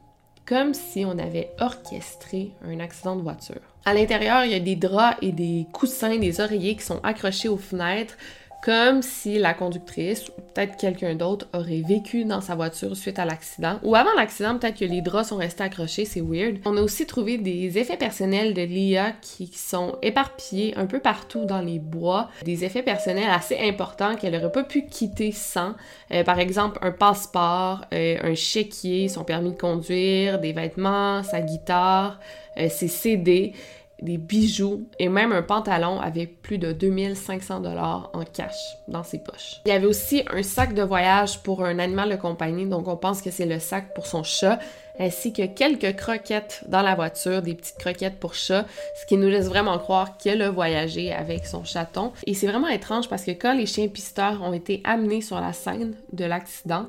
comme 0.46 0.74
si 0.74 1.04
on 1.04 1.18
avait 1.18 1.50
orchestré 1.60 2.52
un 2.62 2.80
accident 2.80 3.16
de 3.16 3.22
voiture. 3.22 3.60
À 3.84 3.94
l'intérieur, 3.94 4.44
il 4.44 4.52
y 4.52 4.54
a 4.54 4.60
des 4.60 4.76
draps 4.76 5.18
et 5.22 5.32
des 5.32 5.66
coussins, 5.72 6.18
des 6.18 6.40
oreillers 6.40 6.76
qui 6.76 6.84
sont 6.84 7.00
accrochés 7.02 7.48
aux 7.48 7.56
fenêtres 7.56 8.16
comme 8.62 9.02
si 9.02 9.38
la 9.38 9.54
conductrice 9.54 10.28
ou 10.28 10.40
peut-être 10.40 10.76
quelqu'un 10.76 11.14
d'autre 11.14 11.46
aurait 11.54 11.82
vécu 11.86 12.24
dans 12.24 12.40
sa 12.40 12.54
voiture 12.54 12.96
suite 12.96 13.18
à 13.18 13.24
l'accident. 13.24 13.78
Ou 13.82 13.94
avant 13.94 14.12
l'accident, 14.16 14.58
peut-être 14.58 14.78
que 14.78 14.84
les 14.84 15.00
draps 15.00 15.28
sont 15.28 15.36
restés 15.36 15.62
accrochés, 15.62 16.04
c'est 16.04 16.20
weird. 16.20 16.58
On 16.64 16.76
a 16.76 16.82
aussi 16.82 17.06
trouvé 17.06 17.38
des 17.38 17.78
effets 17.78 17.96
personnels 17.96 18.54
de 18.54 18.62
Lia 18.62 19.12
qui 19.22 19.46
sont 19.54 19.96
éparpillés 20.02 20.76
un 20.76 20.86
peu 20.86 20.98
partout 20.98 21.44
dans 21.44 21.60
les 21.60 21.78
bois. 21.78 22.28
Des 22.44 22.64
effets 22.64 22.82
personnels 22.82 23.30
assez 23.30 23.58
importants 23.58 24.16
qu'elle 24.16 24.34
aurait 24.34 24.52
pas 24.52 24.64
pu 24.64 24.86
quitter 24.86 25.32
sans. 25.32 25.74
Euh, 26.10 26.24
par 26.24 26.38
exemple, 26.40 26.78
un 26.82 26.92
passeport, 26.92 27.84
euh, 27.94 28.16
un 28.22 28.34
chéquier, 28.34 29.08
son 29.08 29.24
permis 29.24 29.52
de 29.52 29.58
conduire, 29.58 30.40
des 30.40 30.52
vêtements, 30.52 31.22
sa 31.22 31.40
guitare, 31.40 32.18
euh, 32.58 32.68
ses 32.68 32.88
CD 32.88 33.52
des 34.00 34.18
bijoux 34.18 34.88
et 34.98 35.08
même 35.08 35.32
un 35.32 35.42
pantalon 35.42 36.00
avec 36.00 36.40
plus 36.42 36.58
de 36.58 36.72
2500 36.72 37.60
dollars 37.60 38.10
en 38.12 38.22
cash 38.24 38.56
dans 38.86 39.02
ses 39.02 39.18
poches. 39.18 39.60
Il 39.66 39.70
y 39.70 39.72
avait 39.72 39.86
aussi 39.86 40.22
un 40.32 40.42
sac 40.42 40.74
de 40.74 40.82
voyage 40.82 41.42
pour 41.42 41.64
un 41.64 41.78
animal 41.78 42.10
de 42.10 42.16
compagnie, 42.16 42.66
donc 42.66 42.86
on 42.88 42.96
pense 42.96 43.22
que 43.22 43.30
c'est 43.30 43.46
le 43.46 43.58
sac 43.58 43.94
pour 43.94 44.06
son 44.06 44.22
chat 44.22 44.58
ainsi 44.98 45.32
que 45.32 45.46
quelques 45.46 45.96
croquettes 45.96 46.64
dans 46.68 46.82
la 46.82 46.94
voiture, 46.94 47.42
des 47.42 47.54
petites 47.54 47.78
croquettes 47.78 48.18
pour 48.18 48.34
chat, 48.34 48.66
ce 49.00 49.06
qui 49.06 49.16
nous 49.16 49.28
laisse 49.28 49.46
vraiment 49.46 49.78
croire 49.78 50.16
qu'elle 50.18 50.42
a 50.42 50.50
voyagé 50.50 51.12
avec 51.12 51.46
son 51.46 51.64
chaton. 51.64 52.12
Et 52.26 52.34
c'est 52.34 52.46
vraiment 52.46 52.68
étrange 52.68 53.08
parce 53.08 53.24
que 53.24 53.30
quand 53.30 53.54
les 53.54 53.66
chiens 53.66 53.88
pisteurs 53.88 54.42
ont 54.42 54.52
été 54.52 54.80
amenés 54.84 55.20
sur 55.20 55.40
la 55.40 55.52
scène 55.52 55.94
de 56.12 56.24
l'accident, 56.24 56.86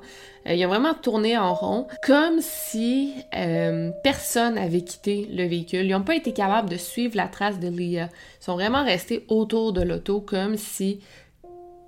euh, 0.48 0.54
ils 0.54 0.66
ont 0.66 0.70
vraiment 0.70 0.94
tourné 0.94 1.38
en 1.38 1.54
rond, 1.54 1.88
comme 2.04 2.40
si 2.42 3.14
euh, 3.36 3.92
personne 4.04 4.58
avait 4.58 4.82
quitté 4.82 5.28
le 5.32 5.46
véhicule. 5.46 5.86
Ils 5.86 5.92
n'ont 5.92 6.02
pas 6.02 6.16
été 6.16 6.34
capables 6.34 6.70
de 6.70 6.78
suivre 6.78 7.16
la 7.16 7.28
trace 7.28 7.60
de 7.60 7.68
Leah. 7.68 8.10
Ils 8.42 8.44
sont 8.44 8.54
vraiment 8.54 8.84
restés 8.84 9.26
autour 9.28 9.74
de 9.74 9.82
l'auto, 9.82 10.22
comme 10.22 10.58
si 10.58 11.02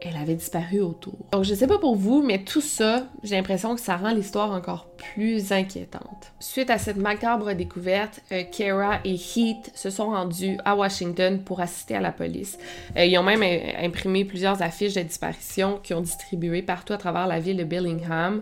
elle 0.02 0.18
avait 0.18 0.36
disparu 0.36 0.82
autour. 0.82 1.14
Donc 1.32 1.44
je 1.44 1.54
sais 1.54 1.68
pas 1.68 1.78
pour 1.78 1.96
vous, 1.96 2.24
mais 2.24 2.44
tout 2.44 2.62
ça, 2.62 3.06
j'ai 3.24 3.36
l'impression 3.36 3.76
que 3.76 3.82
ça 3.82 3.98
rend 3.98 4.14
l'histoire 4.14 4.52
encore 4.52 4.88
plus 4.98 5.52
inquiétante. 5.52 6.32
Suite 6.40 6.70
à 6.70 6.78
cette 6.78 6.98
macabre 6.98 7.54
découverte, 7.54 8.22
euh, 8.32 8.44
Kara 8.44 9.00
et 9.06 9.14
Heath 9.14 9.72
se 9.76 9.90
sont 9.90 10.08
rendus 10.08 10.58
à 10.66 10.76
Washington 10.76 11.42
pour 11.44 11.62
assister 11.62 11.96
à 11.96 12.02
la 12.02 12.12
police. 12.12 12.58
Euh, 12.98 13.06
ils 13.06 13.18
ont 13.18 13.24
même 13.24 13.44
imprimé 13.80 14.26
plusieurs 14.26 14.62
affiches 14.62 14.96
de 14.96 15.02
disparition 15.02 15.80
qu'ils 15.82 15.96
ont 15.96 16.02
distribuées 16.02 16.64
partout 16.64 16.94
à 16.94 16.98
travers 16.98 17.28
la 17.28 17.40
ville 17.40 17.58
de 17.58 17.64
Bellingham. 17.64 18.42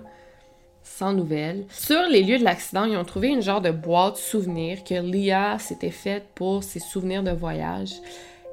sans 0.82 1.14
nouvelles. 1.14 1.66
Sur 1.70 2.02
les 2.10 2.24
lieux 2.24 2.40
de 2.40 2.44
l'accident, 2.44 2.86
ils 2.86 2.98
ont 2.98 3.06
trouvé 3.06 3.28
une 3.28 3.42
genre 3.42 3.62
de 3.62 3.70
boîte 3.70 4.18
souvenir 4.18 4.84
que 4.84 4.96
Leah 4.96 5.60
s'était 5.60 5.92
faite 5.92 6.26
pour 6.34 6.64
ses 6.64 6.80
souvenirs 6.80 7.22
de 7.22 7.32
voyage. 7.32 7.92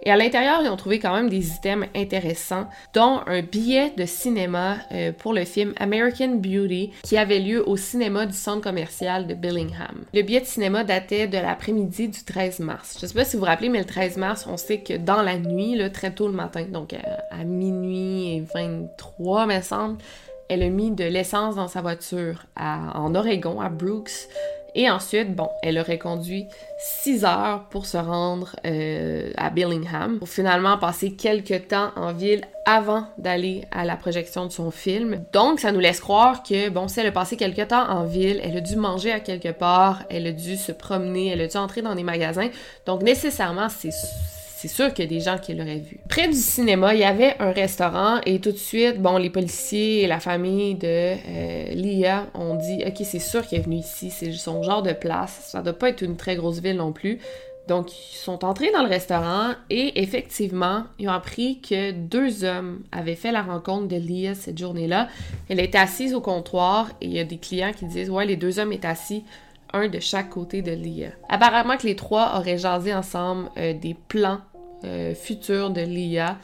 Et 0.06 0.10
à 0.12 0.16
l'intérieur, 0.16 0.60
ils 0.62 0.68
ont 0.68 0.76
trouvé 0.76 1.00
quand 1.00 1.12
même 1.12 1.28
des 1.28 1.50
items 1.56 1.88
intéressants, 1.96 2.68
dont 2.94 3.22
un 3.26 3.42
billet 3.42 3.92
de 3.96 4.06
cinéma 4.06 4.76
euh, 4.92 5.10
pour 5.10 5.32
le 5.32 5.44
film 5.44 5.74
American 5.80 6.36
Beauty 6.36 6.92
qui 7.02 7.18
avait 7.18 7.40
lieu 7.40 7.68
au 7.68 7.76
cinéma 7.76 8.24
du 8.24 8.32
centre 8.32 8.60
commercial 8.60 9.26
de 9.26 9.34
Billingham. 9.34 10.04
Le 10.14 10.22
billet 10.22 10.40
de 10.40 10.46
cinéma 10.46 10.84
datait 10.84 11.26
de 11.26 11.38
l'après-midi 11.38 12.06
du 12.06 12.22
13 12.22 12.60
mars. 12.60 12.98
Je 13.00 13.06
sais 13.06 13.14
pas 13.14 13.24
si 13.24 13.34
vous 13.34 13.40
vous 13.40 13.46
rappelez, 13.46 13.68
mais 13.68 13.80
le 13.80 13.84
13 13.84 14.16
mars, 14.16 14.46
on 14.48 14.56
sait 14.56 14.78
que 14.78 14.96
dans 14.96 15.22
la 15.22 15.38
nuit, 15.38 15.74
là, 15.74 15.90
très 15.90 16.12
tôt 16.12 16.28
le 16.28 16.34
matin, 16.34 16.66
donc 16.70 16.94
à, 17.32 17.42
minuit 17.42 18.36
et 18.36 18.44
23, 18.54 19.46
me 19.46 19.60
semble, 19.60 19.98
elle 20.48 20.62
a 20.62 20.68
mis 20.68 20.92
de 20.92 21.02
l'essence 21.02 21.56
dans 21.56 21.66
sa 21.66 21.80
voiture 21.80 22.46
en 22.56 23.12
Oregon, 23.16 23.60
à 23.60 23.70
Brooks. 23.70 24.28
Et 24.78 24.90
ensuite, 24.90 25.34
bon, 25.34 25.48
elle 25.62 25.78
aurait 25.78 25.98
conduit 25.98 26.46
6 26.78 27.24
heures 27.24 27.64
pour 27.70 27.86
se 27.86 27.96
rendre 27.96 28.54
euh, 28.66 29.32
à 29.38 29.48
Billingham, 29.48 30.18
pour 30.18 30.28
finalement 30.28 30.76
passer 30.76 31.14
quelques 31.14 31.68
temps 31.68 31.92
en 31.96 32.12
ville 32.12 32.42
avant 32.66 33.06
d'aller 33.16 33.64
à 33.70 33.86
la 33.86 33.96
projection 33.96 34.44
de 34.44 34.52
son 34.52 34.70
film. 34.70 35.24
Donc, 35.32 35.60
ça 35.60 35.72
nous 35.72 35.80
laisse 35.80 36.00
croire 36.00 36.42
que, 36.42 36.68
bon, 36.68 36.88
si 36.88 37.00
elle 37.00 37.06
a 37.06 37.12
passé 37.12 37.38
quelques 37.38 37.68
temps 37.68 37.88
en 37.88 38.04
ville, 38.04 38.38
elle 38.44 38.58
a 38.58 38.60
dû 38.60 38.76
manger 38.76 39.12
à 39.12 39.20
quelque 39.20 39.52
part, 39.52 40.02
elle 40.10 40.26
a 40.26 40.32
dû 40.32 40.58
se 40.58 40.72
promener, 40.72 41.28
elle 41.28 41.40
a 41.40 41.46
dû 41.46 41.56
entrer 41.56 41.80
dans 41.80 41.94
des 41.94 42.02
magasins. 42.02 42.50
Donc, 42.84 43.02
nécessairement, 43.02 43.70
c'est 43.70 43.92
c'est 44.58 44.68
sûr 44.68 44.94
qu'il 44.94 45.04
y 45.04 45.08
a 45.08 45.10
des 45.10 45.20
gens 45.20 45.36
qui 45.36 45.52
l'auraient 45.52 45.80
vu. 45.80 45.98
Près 46.08 46.28
du 46.28 46.34
cinéma, 46.34 46.94
il 46.94 47.00
y 47.00 47.04
avait 47.04 47.36
un 47.40 47.52
restaurant 47.52 48.22
et 48.24 48.40
tout 48.40 48.52
de 48.52 48.56
suite, 48.56 49.02
bon, 49.02 49.18
les 49.18 49.28
policiers 49.28 50.02
et 50.02 50.06
la 50.06 50.18
famille 50.18 50.76
de 50.76 50.86
euh, 50.86 51.74
Lia 51.74 52.28
ont 52.32 52.54
dit 52.54 52.82
Ok, 52.86 53.02
c'est 53.04 53.18
sûr 53.18 53.46
qu'il 53.46 53.58
est 53.58 53.62
venu 53.62 53.76
ici, 53.76 54.10
c'est 54.10 54.32
son 54.32 54.62
genre 54.62 54.82
de 54.82 54.94
place, 54.94 55.50
ça 55.50 55.60
doit 55.60 55.74
pas 55.74 55.90
être 55.90 56.00
une 56.00 56.16
très 56.16 56.36
grosse 56.36 56.60
ville 56.60 56.76
non 56.76 56.92
plus. 56.92 57.18
Donc, 57.68 57.92
ils 57.92 58.16
sont 58.16 58.46
entrés 58.46 58.70
dans 58.72 58.82
le 58.82 58.88
restaurant 58.88 59.50
et 59.68 60.00
effectivement, 60.00 60.84
ils 60.98 61.08
ont 61.08 61.12
appris 61.12 61.60
que 61.60 61.90
deux 61.90 62.44
hommes 62.44 62.80
avaient 62.92 63.16
fait 63.16 63.32
la 63.32 63.42
rencontre 63.42 63.88
de 63.88 63.96
Lia 63.96 64.34
cette 64.34 64.56
journée-là. 64.56 65.08
Elle 65.50 65.60
était 65.60 65.76
assise 65.76 66.14
au 66.14 66.22
comptoir 66.22 66.88
et 67.02 67.06
il 67.06 67.12
y 67.12 67.18
a 67.18 67.24
des 67.24 67.36
clients 67.36 67.72
qui 67.76 67.84
disent 67.84 68.08
Ouais, 68.08 68.24
les 68.24 68.36
deux 68.36 68.58
hommes 68.58 68.72
étaient 68.72 68.88
assis 68.88 69.22
de 69.84 70.00
chaque 70.00 70.30
côté 70.30 70.62
de 70.62 70.72
Lia. 70.72 71.10
Apparemment 71.28 71.76
que 71.76 71.86
les 71.86 71.96
trois 71.96 72.38
auraient 72.38 72.58
jasé 72.58 72.94
ensemble 72.94 73.50
euh, 73.56 73.74
des 73.74 73.94
plans 74.08 74.40
euh, 74.84 75.14
futurs 75.14 75.70
de 75.70 75.82
Lia 75.82 76.38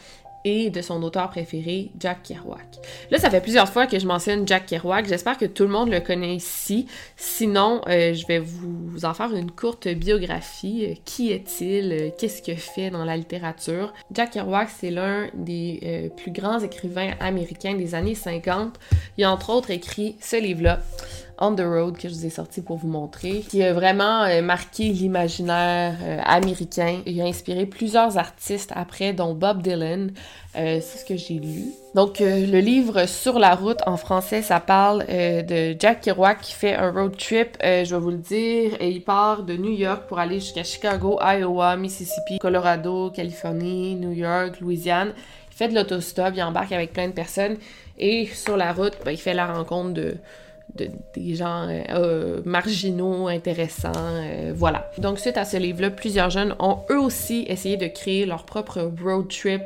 et 0.45 0.71
de 0.71 0.83
son 0.83 1.01
auteur 1.05 1.31
préféré, 1.31 1.93
Jack 2.01 2.25
Kerouac. 2.25 2.81
Là, 3.13 3.19
ça 3.19 3.31
fait 3.31 3.41
plusieurs 3.41 3.69
fois 3.69 3.87
que 3.87 4.01
je 4.01 4.07
mentionne 4.07 4.47
Jack 4.47 4.67
Kerouac. 4.67 5.07
J'espère 5.07 5.39
que 5.39 5.45
tout 5.45 5.63
le 5.63 5.69
monde 5.69 5.89
le 5.89 6.01
connaît 6.01 6.35
ici. 6.35 6.87
Sinon, 7.17 7.81
euh, 7.87 8.13
je 8.13 8.27
vais 8.27 8.41
vous 8.41 9.05
en 9.05 9.15
faire 9.15 9.33
une 9.37 9.53
courte 9.53 9.87
biographie. 9.87 11.01
Qui 11.05 11.31
est-il? 11.31 12.13
Qu'est-ce 12.19 12.43
qu'il 12.43 12.57
fait 12.57 12.91
dans 12.91 13.05
la 13.05 13.17
littérature? 13.17 13.93
Jack 14.13 14.33
Kerouac, 14.33 14.69
c'est 14.69 14.91
l'un 14.91 15.29
des 15.35 16.11
plus 16.17 16.33
grands 16.33 16.59
écrivains 16.59 17.13
américains 17.21 17.75
des 17.75 17.95
années 17.95 18.17
50. 18.17 18.81
Il 19.19 19.25
a 19.25 19.31
entre 19.31 19.51
autres 19.51 19.71
écrit 19.71 20.17
ce 20.21 20.35
livre-là. 20.35 20.81
On 21.45 21.57
the 21.57 21.63
Road 21.63 21.99
que 21.99 22.09
je 22.09 22.15
vous 22.15 22.25
ai 22.25 22.31
sorti 22.31 22.61
pour 22.61 22.77
vous 22.77 22.87
montrer, 22.87 23.41
qui 23.41 23.65
a 23.65 23.73
vraiment 23.73 24.23
euh, 24.23 24.43
marqué 24.43 24.85
l'imaginaire 24.85 25.97
euh, 26.01 26.21
américain. 26.25 27.01
Il 27.05 27.21
a 27.21 27.25
inspiré 27.25 27.67
plusieurs 27.67 28.17
artistes 28.17 28.71
après, 28.77 29.13
dont 29.13 29.35
Bob 29.35 29.61
Dylan. 29.61 30.13
Euh, 30.55 30.79
c'est 30.81 30.99
ce 30.99 31.05
que 31.05 31.17
j'ai 31.17 31.41
lu. 31.41 31.65
Donc, 31.97 32.21
le 32.21 32.61
livre 32.61 33.07
Sur 33.07 33.41
la 33.41 33.57
route 33.57 33.81
en 33.87 33.97
français, 33.97 34.41
ça 34.41 34.61
parle 34.61 35.05
de 35.09 35.75
Jack 35.81 36.03
Kerouac 36.03 36.41
qui 36.43 36.53
fait 36.53 36.75
un 36.75 36.93
road 36.93 37.17
trip, 37.17 37.57
je 37.61 37.91
vais 37.93 38.01
vous 38.01 38.11
le 38.11 38.19
dire, 38.19 38.77
et 38.79 38.91
il 38.91 39.03
part 39.03 39.43
de 39.43 39.55
New 39.55 39.73
York 39.73 40.05
pour 40.07 40.21
aller 40.21 40.39
jusqu'à 40.39 40.63
Chicago, 40.63 41.19
Iowa, 41.21 41.77
Mississippi, 41.77 42.39
Colorado, 42.39 43.11
Californie, 43.11 43.97
New 43.97 44.13
York, 44.13 44.61
Louisiane. 44.61 45.13
Il 45.51 45.57
fait 45.57 45.69
de 45.69 45.75
l'autostop, 45.75 46.33
il 46.37 46.43
embarque 46.43 46.73
avec 46.73 46.93
plein 46.93 47.09
de 47.09 47.13
personnes 47.13 47.57
et 47.99 48.27
sur 48.27 48.57
la 48.57 48.73
route, 48.73 48.95
ben, 49.05 49.11
il 49.11 49.19
fait 49.19 49.35
la 49.35 49.53
rencontre 49.53 49.93
de 49.93 50.17
de, 50.77 50.89
des 51.15 51.35
gens 51.35 51.69
euh, 51.69 51.83
euh, 51.91 52.43
marginaux, 52.45 53.29
intéressants, 53.29 53.93
euh, 53.97 54.53
voilà. 54.55 54.91
Donc 54.99 55.19
suite 55.19 55.37
à 55.37 55.45
ce 55.45 55.57
livre-là, 55.57 55.91
plusieurs 55.91 56.31
jeunes 56.31 56.55
ont 56.59 56.79
eux 56.91 56.99
aussi 56.99 57.45
essayé 57.49 57.77
de 57.77 57.87
créer 57.87 58.27
leur 58.27 58.45
propre 58.45 58.91
road 59.03 59.29
trip 59.29 59.63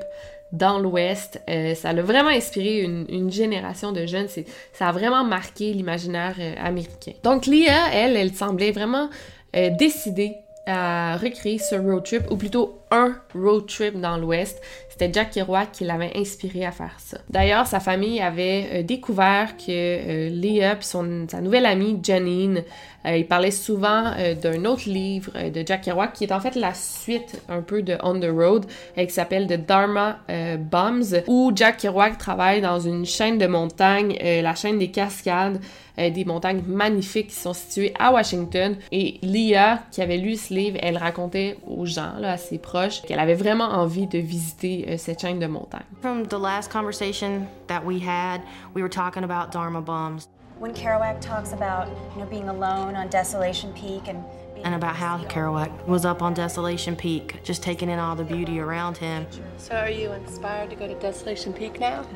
dans 0.52 0.78
l'Ouest. 0.78 1.40
Ça 1.74 1.90
a 1.90 1.94
vraiment 1.94 2.30
inspiré 2.30 2.80
une, 2.80 3.04
une 3.08 3.32
génération 3.32 3.92
de 3.92 4.06
jeunes. 4.06 4.28
Ça 4.72 4.88
a 4.88 4.92
vraiment 4.92 5.24
marqué 5.24 5.72
l'imaginaire 5.72 6.36
américain. 6.62 7.12
Donc 7.24 7.46
Leah, 7.46 7.92
elle, 7.92 8.16
elle 8.16 8.32
semblait 8.32 8.70
vraiment 8.70 9.10
décidée 9.52 10.36
à 10.66 11.16
recréer 11.16 11.58
ce 11.58 11.76
road 11.76 12.04
trip, 12.04 12.30
ou 12.30 12.36
plutôt 12.36 12.80
un 12.90 13.16
road 13.34 13.66
trip 13.66 14.00
dans 14.00 14.16
l'Ouest. 14.16 14.60
C'était 14.88 15.12
Jack 15.12 15.32
Kerouac 15.32 15.72
qui 15.72 15.84
l'avait 15.84 16.12
inspiré 16.16 16.64
à 16.64 16.72
faire 16.72 16.94
ça. 16.98 17.18
D'ailleurs, 17.28 17.66
sa 17.66 17.80
famille 17.80 18.20
avait 18.20 18.68
euh, 18.72 18.82
découvert 18.82 19.56
que 19.56 19.68
euh, 19.68 20.30
et 20.42 20.62
son, 20.80 21.26
sa 21.28 21.40
nouvelle 21.42 21.66
amie 21.66 21.98
Janine, 22.02 22.64
euh, 23.04 23.16
ils 23.16 23.26
parlaient 23.26 23.50
souvent 23.50 24.12
euh, 24.16 24.34
d'un 24.34 24.64
autre 24.64 24.88
livre 24.88 25.30
euh, 25.36 25.50
de 25.50 25.62
Jack 25.66 25.82
Kerouac 25.82 26.14
qui 26.14 26.24
est 26.24 26.32
en 26.32 26.40
fait 26.40 26.54
la 26.54 26.72
suite 26.72 27.42
un 27.48 27.60
peu 27.60 27.82
de 27.82 27.98
On 28.02 28.18
the 28.18 28.30
Road, 28.30 28.64
euh, 28.96 29.04
qui 29.04 29.12
s'appelle 29.12 29.46
The 29.46 29.66
Dharma 29.66 30.20
Bombs, 30.58 31.22
où 31.26 31.52
Jack 31.54 31.78
Kerouac 31.78 32.16
travaille 32.16 32.62
dans 32.62 32.80
une 32.80 33.04
chaîne 33.04 33.36
de 33.36 33.46
montagnes, 33.46 34.16
euh, 34.22 34.40
la 34.40 34.54
chaîne 34.54 34.78
des 34.78 34.90
Cascades, 34.90 35.60
euh, 35.98 36.10
des 36.10 36.24
montagnes 36.24 36.62
magnifiques 36.66 37.28
qui 37.28 37.36
sont 37.36 37.54
situées 37.54 37.92
à 37.98 38.12
Washington. 38.12 38.76
Et 38.92 39.18
Leah, 39.22 39.80
qui 39.90 40.02
avait 40.02 40.16
lu 40.16 40.36
ce 40.36 40.52
livre, 40.52 40.78
elle 40.82 40.98
racontait 40.98 41.58
aux 41.66 41.86
gens, 41.86 42.12
là, 42.18 42.32
à 42.32 42.36
ses 42.36 42.58
proches, 42.58 43.02
qu'elle 43.02 43.20
avait 43.20 43.34
vraiment 43.34 43.68
envie 43.68 44.06
de 44.06 44.18
visiter 44.18 44.86
euh, 44.88 44.96
cette 44.96 45.20
chaîne 45.20 45.38
de 45.38 45.46
montagnes. 45.46 45.82
From 46.00 46.26
the 46.26 46.38
last 46.38 46.70
conversation 46.70 47.46
that 47.68 47.82
we 47.84 48.00
had, 48.00 48.40
we 48.74 48.82
were 48.82 48.90
talking 48.90 49.24
about 49.24 49.52
Dharma 49.52 49.80
bombs 49.80 50.28
When 50.58 50.72
Kerouac 50.72 51.20
talks 51.20 51.52
about, 51.52 51.86
you 52.14 52.22
know, 52.22 52.26
being 52.30 52.48
alone 52.48 52.96
on 52.96 53.08
Desolation 53.08 53.74
Peak 53.74 54.08
and 54.08 54.24
and 54.64 54.74
about 54.74 54.96
how 54.96 55.18
Kerouac 55.28 55.70
was 55.86 56.06
up 56.06 56.22
on 56.22 56.32
Desolation 56.32 56.96
Peak, 56.96 57.42
just 57.44 57.62
taking 57.62 57.90
in 57.90 57.98
all 57.98 58.16
the 58.16 58.24
beauty 58.24 58.58
around 58.58 58.96
him. 58.96 59.26
So 59.58 59.74
are 59.74 59.90
you 59.90 60.12
inspired 60.12 60.70
to 60.70 60.76
go 60.76 60.88
to 60.88 60.94
Desolation 60.94 61.52
Peak 61.52 61.78
now? 61.78 62.06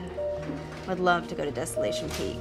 would 0.90 1.00
love 1.00 1.28
to 1.28 1.34
go 1.34 1.44
to 1.44 1.50
Desolation 1.50 2.08
Peak. 2.10 2.38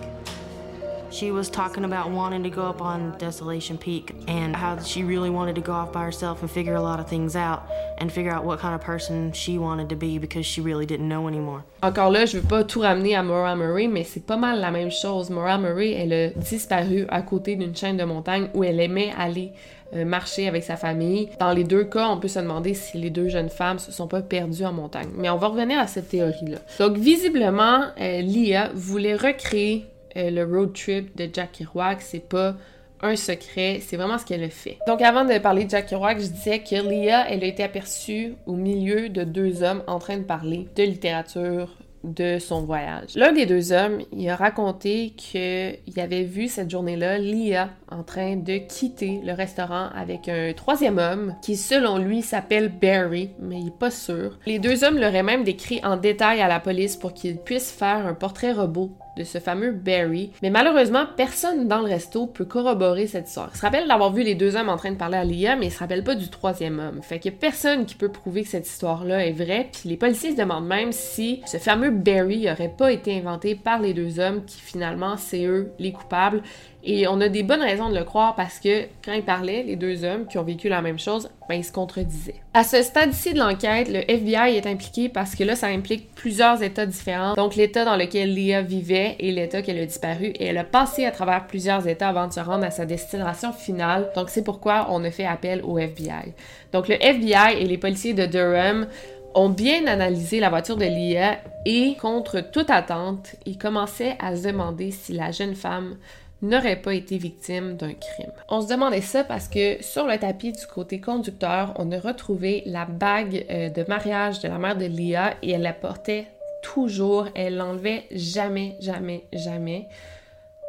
She 1.12 1.32
was 1.32 1.50
talking 1.50 1.86
about 1.86 2.12
wanting 2.12 2.44
to 2.44 2.52
go 2.52 2.62
up 2.62 2.82
on 2.82 3.18
Desolation 3.18 3.80
Peak 3.80 4.14
and 4.28 4.56
how 4.56 4.80
she 4.80 5.04
really 5.04 5.32
wanted 5.32 5.56
to 5.56 5.62
go 5.62 5.74
off 5.74 5.92
by 5.92 6.04
herself 6.04 6.44
and 6.44 6.52
figure 6.52 6.76
a 6.76 6.82
lot 6.82 7.00
of 7.00 7.08
things 7.08 7.36
out 7.36 7.64
and 7.98 8.12
figure 8.12 8.32
out 8.32 8.46
what 8.46 8.60
kind 8.60 8.76
of 8.76 8.82
person 8.82 9.32
she 9.34 9.58
wanted 9.58 9.90
to 9.90 9.96
be 9.96 10.20
because 10.20 10.46
she 10.46 10.62
really 10.62 10.86
didn't 10.86 11.10
know 11.10 11.28
anymore. 11.28 11.64
Encore 11.82 12.12
là, 12.12 12.26
je 12.26 12.38
veux 12.38 12.48
pas 12.48 12.64
tout 12.64 12.82
ramener 12.82 13.16
à 13.16 13.24
Maura 13.24 13.56
Murray, 13.56 13.88
mais 13.88 14.04
c'est 14.04 14.26
pas 14.26 14.38
mal 14.38 14.60
la 14.60 14.70
même 14.70 14.92
chose. 14.92 15.32
Maura 15.32 15.58
Murray, 15.58 15.94
elle 15.94 16.14
a 16.14 16.30
disparu 16.30 17.06
à 17.10 17.24
côté 17.24 17.56
d'une 17.56 17.76
chaîne 17.76 17.98
de 17.98 18.04
montagne 18.04 18.50
où 18.54 18.64
elle 18.64 18.80
aimait 18.80 19.12
aller 19.18 19.52
euh, 19.96 20.06
marcher 20.06 20.48
avec 20.48 20.64
sa 20.64 20.78
famille. 20.78 21.30
Dans 21.40 21.52
les 21.52 21.64
deux 21.64 21.86
cas, 21.86 22.10
on 22.10 22.20
peut 22.20 22.28
se 22.28 22.38
demander 22.38 22.76
si 22.76 23.00
les 23.00 23.10
deux 23.10 23.30
jeunes 23.30 23.50
femmes 23.50 23.80
se 23.80 23.92
sont 23.92 24.08
pas 24.08 24.22
perdues 24.22 24.66
en 24.66 24.74
montagne. 24.74 25.10
Mais 25.16 25.32
on 25.32 25.38
va 25.38 25.48
revenir 25.48 25.80
à 25.80 25.88
cette 25.88 26.10
théorie-là. 26.10 26.60
Donc, 26.78 26.98
visiblement, 26.98 27.86
euh, 28.00 28.22
Lia 28.22 28.70
voulait 28.76 29.16
recréer 29.16 29.88
euh, 30.18 30.30
le 30.30 30.44
road 30.44 30.74
trip 30.74 31.16
de 31.16 31.30
Jack 31.32 31.54
Kerouac. 31.54 32.02
C'est 32.02 32.28
pas 32.28 32.56
un 33.02 33.16
secret, 33.16 33.80
c'est 33.82 33.98
vraiment 33.98 34.18
ce 34.18 34.26
qu'elle 34.26 34.44
a 34.44 34.50
fait. 34.50 34.78
Donc 34.88 35.02
avant 35.02 35.26
de 35.26 35.38
parler 35.38 35.66
de 35.66 35.70
Jack 35.70 35.88
Kerouac, 35.88 36.20
je 36.20 36.28
disais 36.28 36.60
que 36.60 36.76
Leah, 36.76 37.30
elle 37.30 37.44
a 37.44 37.48
été 37.48 37.64
aperçue 37.64 38.34
au 38.46 38.56
milieu 38.56 39.10
de 39.10 39.24
deux 39.24 39.64
hommes 39.64 39.84
en 39.88 40.00
train 40.00 40.18
de 40.18 40.24
parler 40.24 40.68
de 40.76 40.84
littérature 40.84 41.78
de 42.04 42.40
son 42.40 42.64
voyage. 42.64 43.16
L'un 43.16 43.34
des 43.34 43.46
deux 43.46 43.72
hommes, 43.72 44.00
il 44.14 44.30
a 44.30 44.36
raconté 44.36 45.14
qu'il 45.18 46.00
avait 46.00 46.24
vu 46.24 46.48
cette 46.48 46.70
journée-là 46.70 47.18
Leah 47.18 47.70
en 47.90 48.04
train 48.04 48.36
de 48.36 48.58
quitter 48.58 49.20
le 49.24 49.34
restaurant 49.34 49.90
avec 49.94 50.30
un 50.30 50.54
troisième 50.54 50.98
homme 50.98 51.36
qui, 51.42 51.56
selon 51.56 51.98
lui, 51.98 52.22
s'appelle 52.22 52.70
Barry, 52.70 53.32
mais 53.40 53.60
il 53.60 53.68
est 53.68 53.78
pas 53.78 53.92
sûr. 53.92 54.40
Les 54.46 54.60
deux 54.60 54.84
hommes 54.84 54.98
l'auraient 54.98 55.24
même 55.24 55.44
décrit 55.44 55.82
en 55.84 55.98
détail 55.98 56.42
à 56.42 56.48
la 56.48 56.60
police 56.60 56.96
pour 56.96 57.14
qu'il 57.14 57.38
puisse 57.38 57.72
faire 57.72 58.08
un 58.08 58.14
portrait 58.14 58.54
robot 58.54 58.92
de 59.20 59.26
ce 59.26 59.38
fameux 59.38 59.72
Barry. 59.72 60.32
Mais 60.42 60.50
malheureusement, 60.50 61.06
personne 61.18 61.68
dans 61.68 61.80
le 61.80 61.90
resto 61.90 62.26
peut 62.26 62.46
corroborer 62.46 63.06
cette 63.06 63.28
histoire. 63.28 63.52
Il 63.54 63.58
se 63.58 63.62
rappelle 63.62 63.88
d'avoir 63.88 64.14
vu 64.14 64.24
les 64.24 64.34
deux 64.34 64.56
hommes 64.56 64.70
en 64.70 64.78
train 64.78 64.92
de 64.92 64.98
parler 64.98 65.18
à 65.18 65.26
Leah, 65.26 65.58
mais 65.58 65.68
il 65.68 65.72
se 65.72 65.80
rappelle 65.80 66.06
pas 66.06 66.16
du 66.16 66.30
troisième 66.30 66.80
homme. 66.80 67.02
Fait 67.04 67.20
qu'il 67.20 67.34
y 67.34 67.36
a 67.36 67.38
personne 67.38 67.86
qui 67.86 67.96
peut 67.96 68.10
prouver 68.10 68.44
que 68.44 68.50
cette 68.50 68.68
histoire-là 68.68 69.26
est 69.26 69.34
vraie. 69.34 69.68
Puis 69.74 69.90
les 69.90 69.98
policiers 69.98 70.32
se 70.32 70.38
demandent 70.38 70.68
même 70.68 70.94
si 70.94 71.42
ce 71.46 71.58
fameux 71.58 71.92
Barry 71.92 72.50
aurait 72.50 72.74
pas 72.76 72.92
été 72.92 73.18
inventé 73.18 73.56
par 73.56 73.82
les 73.82 73.94
deux 73.94 74.20
hommes 74.22 74.46
qui 74.46 74.62
finalement 74.62 75.18
c'est 75.18 75.46
eux 75.46 75.74
les 75.80 75.92
coupables 75.92 76.42
Et 76.84 77.08
on 77.08 77.20
a 77.20 77.28
des 77.28 77.44
bonnes 77.44 77.62
raisons 77.62 77.90
de 77.90 77.98
le 77.98 78.04
croire 78.04 78.36
parce 78.36 78.60
que 78.60 78.84
quand 79.04 79.12
ils 79.12 79.24
parlaient, 79.24 79.64
les 79.64 79.76
deux 79.76 80.06
hommes 80.06 80.28
qui 80.28 80.38
ont 80.38 80.44
vécu 80.44 80.70
la 80.70 80.82
même 80.82 80.98
chose, 80.98 81.30
ben 81.50 81.56
ils 81.56 81.64
se 81.66 81.74
contredisaient. 81.74 82.42
À 82.54 82.64
ce 82.64 82.82
stade-ci 82.82 83.34
de 83.34 83.40
l'enquête, 83.40 83.90
le 83.90 84.10
FBI 84.10 84.56
est 84.56 84.66
impliqué 84.66 85.10
parce 85.10 85.36
que 85.36 85.44
là, 85.44 85.56
ça 85.56 85.68
implique 85.68 86.14
plusieurs 86.16 86.64
États 86.64 86.86
différents. 86.86 87.34
Donc 87.34 87.56
l'État 87.56 87.84
dans 87.84 87.98
lequel 87.98 88.34
Leah 88.34 88.62
vivait 88.62 89.18
et 89.20 89.32
l'État 89.32 89.62
qu'elle 89.62 89.80
a 89.80 89.86
disparu. 89.86 90.28
Et 90.28 90.46
elle 90.46 90.58
a 90.58 90.64
passé 90.64 91.06
à 91.06 91.12
travers 91.12 91.48
plusieurs 91.48 91.86
États 91.88 92.10
avant 92.10 92.28
de 92.28 92.34
se 92.34 92.40
rendre 92.40 92.64
à 92.64 92.72
sa 92.72 92.86
destination 92.86 93.52
finale. 93.52 94.10
Donc 94.16 94.30
c'est 94.30 94.44
pourquoi 94.44 94.88
on 94.90 95.04
a 95.04 95.12
fait 95.12 95.26
appel 95.26 95.62
au 95.64 95.78
FBI. 95.78 96.34
Donc 96.72 96.88
le 96.88 96.96
FBI 96.96 97.58
et 97.60 97.66
les 97.66 97.78
policiers 97.78 98.14
de 98.14 98.26
Durham 98.26 98.88
ont 99.36 99.50
bien 99.50 99.86
analysé 99.86 100.40
la 100.40 100.50
voiture 100.50 100.78
de 100.78 100.86
Leah 100.86 101.38
et, 101.66 101.96
contre 102.02 102.40
toute 102.40 102.70
attente, 102.70 103.36
ils 103.46 103.58
commençaient 103.58 104.16
à 104.20 104.36
se 104.36 104.48
demander 104.48 104.92
si 104.92 105.14
la 105.14 105.32
jeune 105.32 105.56
femme 105.56 105.98
n'aurait 106.42 106.78
pas 106.82 106.94
été 106.94 107.18
victime 107.18 107.76
d'un 107.76 107.94
crime. 107.94 108.32
On 108.48 108.62
se 108.62 108.68
demandait 108.68 109.02
ça 109.02 109.24
parce 109.24 109.48
que 109.48 109.82
sur 109.84 110.06
le 110.06 110.18
tapis 110.18 110.52
du 110.52 110.66
côté 110.68 111.00
conducteur, 111.02 111.74
on 111.78 111.92
a 111.92 112.00
retrouvé 112.00 112.64
la 112.66 112.86
bague 112.86 113.46
euh, 113.50 113.70
de 113.70 113.84
mariage 113.88 114.40
de 114.40 114.48
la 114.48 114.58
mère 114.58 114.78
de 114.78 114.86
Leah 114.86 115.36
et 115.42 115.52
elle 115.52 115.64
la 115.64 115.74
portait 115.74 116.28
toujours, 116.62 117.28
elle 117.36 117.58
l'enlevait 117.58 118.04
jamais, 118.12 118.76
jamais, 118.80 119.24
jamais. 119.34 119.88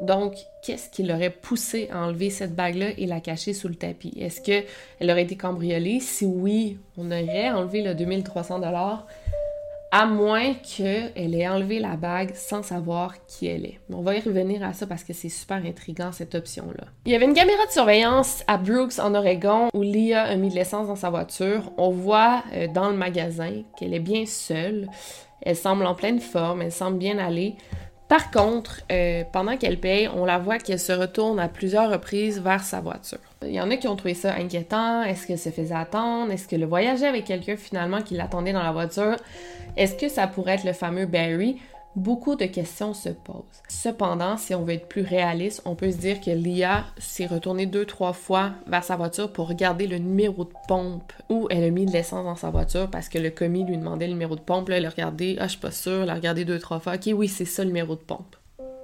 Donc, 0.01 0.35
qu'est-ce 0.63 0.89
qui 0.89 1.03
l'aurait 1.03 1.31
poussé 1.31 1.89
à 1.93 2.01
enlever 2.01 2.31
cette 2.31 2.55
bague-là 2.55 2.91
et 2.97 3.07
la 3.07 3.21
cacher 3.21 3.53
sous 3.53 3.69
le 3.69 3.75
tapis? 3.75 4.15
Est-ce 4.19 4.41
qu'elle 4.41 5.11
aurait 5.11 5.25
été 5.25 5.37
cambriolée? 5.37 6.01
Si 6.01 6.25
oui, 6.25 6.79
on 6.97 7.07
aurait 7.11 7.51
enlevé 7.51 7.83
le 7.83 7.95
2300 7.95 8.61
à 9.93 10.07
moins 10.07 10.55
qu'elle 10.55 11.35
ait 11.35 11.49
enlevé 11.49 11.81
la 11.81 11.97
bague 11.97 12.35
sans 12.35 12.63
savoir 12.63 13.15
qui 13.27 13.47
elle 13.47 13.67
est. 13.67 13.81
On 13.93 14.03
va 14.03 14.17
y 14.17 14.21
revenir 14.21 14.63
à 14.63 14.73
ça 14.73 14.87
parce 14.87 15.03
que 15.03 15.13
c'est 15.13 15.29
super 15.29 15.57
intriguant 15.65 16.13
cette 16.13 16.35
option-là. 16.35 16.85
Il 17.07 17.13
y 17.13 17.15
avait 17.17 17.25
une 17.25 17.35
caméra 17.35 17.67
de 17.67 17.73
surveillance 17.73 18.45
à 18.47 18.57
Brooks 18.57 18.99
en 19.01 19.15
Oregon 19.15 19.69
où 19.75 19.83
Leah 19.83 20.23
a 20.23 20.37
mis 20.37 20.51
de 20.51 20.55
l'essence 20.55 20.87
dans 20.87 20.97
sa 20.97 21.11
voiture. 21.11 21.73
On 21.77 21.91
voit 21.91 22.45
euh, 22.53 22.69
dans 22.69 22.91
le 22.91 22.97
magasin 22.97 23.63
qu'elle 23.77 23.95
est 23.95 24.01
bien 24.01 24.27
seule. 24.27 24.89
Elle 25.43 25.57
semble 25.57 25.87
en 25.87 25.95
pleine 25.95 26.21
forme, 26.21 26.63
elle 26.63 26.73
semble 26.73 26.99
bien 26.99 27.19
aller. 27.19 27.57
Par 28.09 28.31
contre, 28.31 28.83
euh, 28.91 29.25
pendant 29.33 29.57
qu'elle 29.57 29.79
paye, 29.79 30.09
on 30.09 30.25
la 30.25 30.39
voit 30.39 30.59
qu'elle 30.59 30.81
se 30.81 30.93
retourne 30.93 31.39
à 31.39 31.49
plusieurs 31.49 31.91
reprises 31.91 32.41
vers 32.41 32.63
sa 32.63 32.81
voiture. 32.81 33.19
Il 33.43 33.53
y 33.53 33.61
en 33.61 33.71
a 33.71 33.77
qui 33.77 33.89
ont 33.89 33.97
trouvé 33.97 34.15
ça 34.15 34.35
inquiétant. 34.35 35.03
Est-ce 35.03 35.27
qu'elle 35.27 35.39
se 35.39 35.49
faisait 35.49 35.75
attendre? 35.75 36.31
Est-ce 36.31 36.47
qu'elle 36.47 36.65
voyageait 36.67 37.07
avec 37.07 37.25
quelqu'un 37.25 37.57
finalement 37.57 38.03
qui 38.03 38.15
l'attendait 38.15 38.53
dans 38.53 38.63
la 38.63 38.73
voiture? 38.73 39.17
Est-ce 39.77 39.95
que 39.95 40.09
ça 40.09 40.27
pourrait 40.27 40.55
être 40.55 40.65
le 40.65 40.75
fameux 40.75 41.07
Barry? 41.07 41.59
Beaucoup 41.97 42.37
de 42.37 42.45
questions 42.45 42.95
se 42.95 43.09
posent. 43.09 43.63
Cependant, 43.67 44.37
si 44.37 44.55
on 44.55 44.63
veut 44.63 44.75
être 44.75 44.87
plus 44.87 45.03
réaliste, 45.03 45.63
on 45.65 45.75
peut 45.75 45.91
se 45.91 45.97
dire 45.97 46.21
que 46.21 46.31
Lia 46.31 46.85
s'est 46.99 47.27
retournée 47.27 47.67
deux, 47.67 47.85
trois 47.85 48.13
fois 48.13 48.53
vers 48.69 48.85
sa 48.85 48.95
voiture 48.95 49.33
pour 49.33 49.49
regarder 49.49 49.89
le 49.89 49.99
numéro 49.99 50.45
de 50.45 50.53
pompe 50.69 51.13
où 51.31 51.49
elle 51.51 51.65
a 51.65 51.71
mis 51.71 51.87
de 51.87 51.93
l'essence 51.93 52.25
dans 52.25 52.37
sa 52.37 52.51
voiture 52.51 52.89
parce 52.91 53.09
que 53.09 53.19
le 53.19 53.31
commis 53.31 53.65
lui 53.65 53.77
demandait 53.77 54.07
le 54.07 54.13
numéro 54.13 54.37
de 54.37 54.41
pompe. 54.41 54.69
Là, 54.69 54.77
elle 54.77 54.87
a 54.87 54.91
regardé, 54.91 55.37
ah, 55.41 55.47
je 55.47 55.53
suis 55.53 55.61
pas 55.61 55.73
sûre, 55.73 56.03
elle 56.03 56.11
a 56.11 56.15
regardé 56.15 56.45
deux, 56.45 56.59
trois 56.61 56.79
fois. 56.79 56.95
Ok, 56.95 57.11
oui, 57.13 57.27
c'est 57.27 57.45
ça 57.45 57.65
le 57.65 57.69
numéro 57.69 57.97
de 57.97 58.01
pompe. 58.01 58.37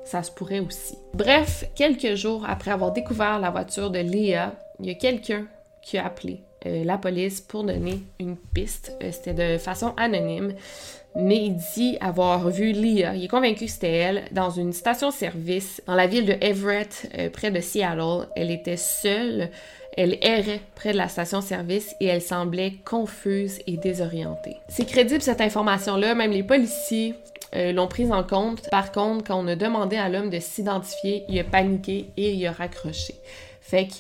Ça 0.07 0.23
se 0.23 0.31
pourrait 0.31 0.61
aussi. 0.61 0.97
Bref, 1.13 1.65
quelques 1.75 2.15
jours 2.15 2.45
après 2.49 2.71
avoir 2.71 2.93
découvert 2.93 3.39
la 3.39 3.51
voiture 3.51 3.91
de 3.91 3.99
Lia, 3.99 4.55
il 4.81 4.87
y 4.87 4.91
a 4.91 4.95
quelqu'un 4.95 5.47
qui 5.83 5.99
a 5.99 6.07
appelé 6.07 6.41
euh, 6.65 6.85
la 6.85 6.97
police 6.97 7.41
pour 7.41 7.65
donner 7.65 8.01
une 8.19 8.37
piste. 8.37 8.97
Euh, 9.03 9.11
c'était 9.13 9.55
de 9.55 9.59
façon 9.59 9.93
anonyme 9.97 10.55
mais 11.17 11.47
il 11.47 11.57
dit 11.75 11.97
avoir 12.01 12.51
vu 12.51 12.73
Leah, 12.73 13.15
il 13.15 13.25
est 13.25 13.29
convaincu 13.29 13.65
que 13.65 13.71
c'était 13.71 13.91
elle, 13.91 14.25
dans 14.33 14.51
une 14.51 14.73
station-service 14.73 15.83
dans 15.87 15.95
la 15.95 16.07
ville 16.07 16.27
de 16.27 16.37
Everett, 16.41 17.11
euh, 17.19 17.31
près 17.31 17.51
de 17.51 17.61
Seattle. 17.61 18.29
Elle 18.37 18.51
était 18.51 18.77
seule, 18.77 19.49
elle 19.97 20.19
errait 20.21 20.61
près 20.75 20.93
de 20.93 20.99
la 20.99 21.09
station-service 21.09 21.95
et 22.01 22.07
elle 22.07 22.21
semblait 22.21 22.75
confuse 22.85 23.61
et 23.67 23.79
désorientée. 23.79 24.57
C'est 24.69 24.85
crédible 24.85 25.23
cette 25.23 25.41
information-là, 25.41 26.15
même 26.15 26.33
les 26.33 26.43
policiers 26.43 27.15
euh, 27.55 27.73
l'ont 27.73 27.87
prise 27.87 28.13
en 28.13 28.23
compte. 28.23 28.69
Par 28.71 28.93
contre, 28.93 29.25
quand 29.25 29.43
on 29.43 29.47
a 29.47 29.57
demandé 29.57 29.97
à 29.97 30.09
l'homme 30.09 30.31
de 30.31 30.41
s'identifier, 30.41 31.25
il 31.29 31.39
a 31.39 31.45
paniqué 31.45 32.11
et 32.17 32.33
il 32.33 32.47
a 32.47 32.53
raccroché. 32.53 33.15
Fait 33.61 33.87
que 33.87 33.95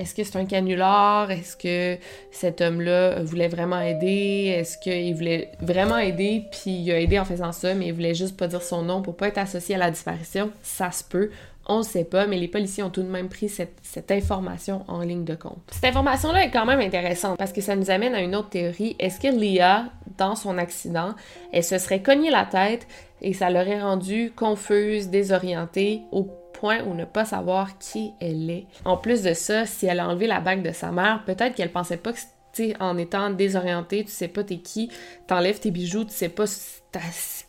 est-ce 0.00 0.14
que 0.14 0.24
c'est 0.24 0.36
un 0.36 0.46
canular? 0.46 1.30
Est-ce 1.30 1.58
que 1.58 2.00
cet 2.32 2.62
homme-là 2.62 3.22
voulait 3.22 3.48
vraiment 3.48 3.78
aider? 3.78 4.50
Est-ce 4.56 4.78
qu'il 4.78 5.14
voulait 5.14 5.50
vraiment 5.60 5.98
aider, 5.98 6.44
puis 6.50 6.70
il 6.70 6.90
a 6.90 6.98
aidé 6.98 7.18
en 7.18 7.26
faisant 7.26 7.52
ça, 7.52 7.74
mais 7.74 7.88
il 7.88 7.92
voulait 7.92 8.14
juste 8.14 8.34
pas 8.34 8.46
dire 8.46 8.62
son 8.62 8.82
nom 8.82 9.02
pour 9.02 9.14
pas 9.14 9.28
être 9.28 9.36
associé 9.36 9.74
à 9.74 9.78
la 9.78 9.90
disparition? 9.90 10.52
Ça 10.62 10.90
se 10.90 11.04
peut. 11.04 11.30
On 11.72 11.78
ne 11.78 11.82
sait 11.84 12.02
pas, 12.02 12.26
mais 12.26 12.36
les 12.36 12.48
policiers 12.48 12.82
ont 12.82 12.90
tout 12.90 13.04
de 13.04 13.08
même 13.08 13.28
pris 13.28 13.48
cette, 13.48 14.10
information 14.10 14.84
en 14.88 15.02
ligne 15.02 15.24
de 15.24 15.36
compte. 15.36 15.62
Cette 15.70 15.84
information-là 15.84 16.44
est 16.44 16.50
quand 16.50 16.66
même 16.66 16.80
intéressante 16.80 17.38
parce 17.38 17.52
que 17.52 17.60
ça 17.60 17.76
nous 17.76 17.92
amène 17.92 18.12
à 18.12 18.22
une 18.22 18.34
autre 18.34 18.48
théorie. 18.48 18.96
Est-ce 18.98 19.20
que 19.20 19.28
Leah, 19.28 19.84
dans 20.18 20.34
son 20.34 20.58
accident, 20.58 21.14
elle 21.52 21.62
se 21.62 21.78
serait 21.78 22.02
cognée 22.02 22.32
la 22.32 22.44
tête 22.44 22.88
et 23.22 23.34
ça 23.34 23.50
l'aurait 23.50 23.80
rendue 23.80 24.32
confuse, 24.34 25.10
désorientée 25.10 26.02
au 26.10 26.24
point 26.54 26.82
où 26.82 26.94
ne 26.94 27.04
pas 27.04 27.24
savoir 27.24 27.78
qui 27.78 28.14
elle 28.20 28.50
est? 28.50 28.66
En 28.84 28.96
plus 28.96 29.22
de 29.22 29.32
ça, 29.32 29.64
si 29.64 29.86
elle 29.86 30.00
a 30.00 30.08
enlevé 30.08 30.26
la 30.26 30.40
bague 30.40 30.62
de 30.62 30.72
sa 30.72 30.90
mère, 30.90 31.22
peut-être 31.24 31.54
qu'elle 31.54 31.70
pensait 31.70 31.98
pas 31.98 32.12
que 32.12 32.18
sais, 32.52 32.74
en 32.80 32.96
étant 32.98 33.30
désorientée, 33.30 34.04
tu 34.04 34.10
sais 34.10 34.28
pas 34.28 34.44
t'es 34.44 34.58
qui, 34.58 34.90
t'enlèves 35.26 35.60
tes 35.60 35.70
bijoux, 35.70 36.04
tu 36.04 36.12
sais 36.12 36.28
pas 36.28 36.46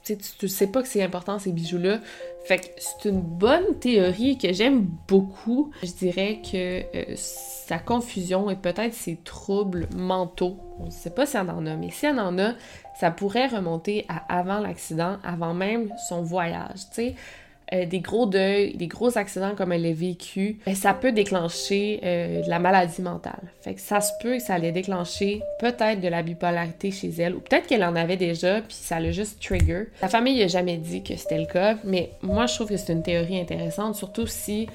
tu, 0.03 0.17
tu 0.17 0.47
sais 0.47 0.67
pas 0.67 0.81
que 0.81 0.87
c'est 0.87 1.01
important 1.01 1.39
ces 1.39 1.51
bijoux-là. 1.51 1.99
Fait 2.45 2.59
que 2.59 2.65
c'est 2.77 3.09
une 3.09 3.21
bonne 3.21 3.79
théorie 3.79 4.37
que 4.37 4.51
j'aime 4.53 4.87
beaucoup. 5.07 5.71
Je 5.83 5.91
dirais 5.91 6.41
que 6.43 6.83
euh, 6.95 7.15
sa 7.15 7.79
confusion 7.79 8.49
et 8.49 8.55
peut-être 8.55 8.93
ses 8.93 9.17
troubles 9.17 9.87
mentaux, 9.95 10.57
on 10.79 10.85
ne 10.85 10.91
sait 10.91 11.11
pas 11.11 11.25
si 11.25 11.37
elle 11.37 11.49
en 11.49 11.65
a, 11.65 11.75
mais 11.75 11.89
si 11.89 12.05
elle 12.05 12.19
en 12.19 12.37
a, 12.39 12.53
ça 12.99 13.11
pourrait 13.11 13.47
remonter 13.47 14.05
à 14.09 14.39
avant 14.39 14.59
l'accident, 14.59 15.17
avant 15.23 15.53
même 15.53 15.89
son 16.09 16.21
voyage. 16.21 16.89
Tu 16.89 16.95
sais, 16.95 17.15
euh, 17.73 17.85
des 17.85 17.99
gros 17.99 18.25
deuils, 18.25 18.75
des 18.75 18.87
gros 18.87 19.17
accidents 19.17 19.55
comme 19.55 19.71
elle 19.71 19.85
a 19.85 19.93
vécu, 19.93 20.57
ben, 20.65 20.75
ça 20.75 20.93
peut 20.93 21.11
déclencher 21.11 21.99
euh, 22.03 22.41
de 22.41 22.49
la 22.49 22.59
maladie 22.59 23.01
mentale. 23.01 23.51
Fait 23.61 23.73
que 23.73 23.81
ça 23.81 24.01
se 24.01 24.11
peut 24.21 24.37
que 24.37 24.43
ça 24.43 24.55
allait 24.55 24.71
déclencher 24.71 25.41
peut-être 25.59 26.01
de 26.01 26.07
la 26.07 26.21
bipolarité 26.21 26.91
chez 26.91 27.09
elle, 27.17 27.35
ou 27.35 27.39
peut-être 27.39 27.67
qu'elle 27.67 27.83
en 27.83 27.95
avait 27.95 28.17
déjà, 28.17 28.61
puis 28.61 28.75
ça 28.75 28.99
l'a 28.99 29.11
juste 29.11 29.41
trigger. 29.41 29.85
La 30.01 30.09
famille 30.09 30.39
n'a 30.39 30.47
jamais 30.47 30.77
dit 30.77 31.01
que 31.03 31.15
c'était 31.15 31.39
le 31.39 31.45
cas, 31.45 31.77
mais 31.83 32.11
moi 32.21 32.45
je 32.45 32.55
trouve 32.55 32.67
que 32.67 32.77
c'est 32.77 32.91
une 32.91 33.03
théorie 33.03 33.39
intéressante, 33.39 33.95
surtout 33.95 34.27
si 34.27 34.67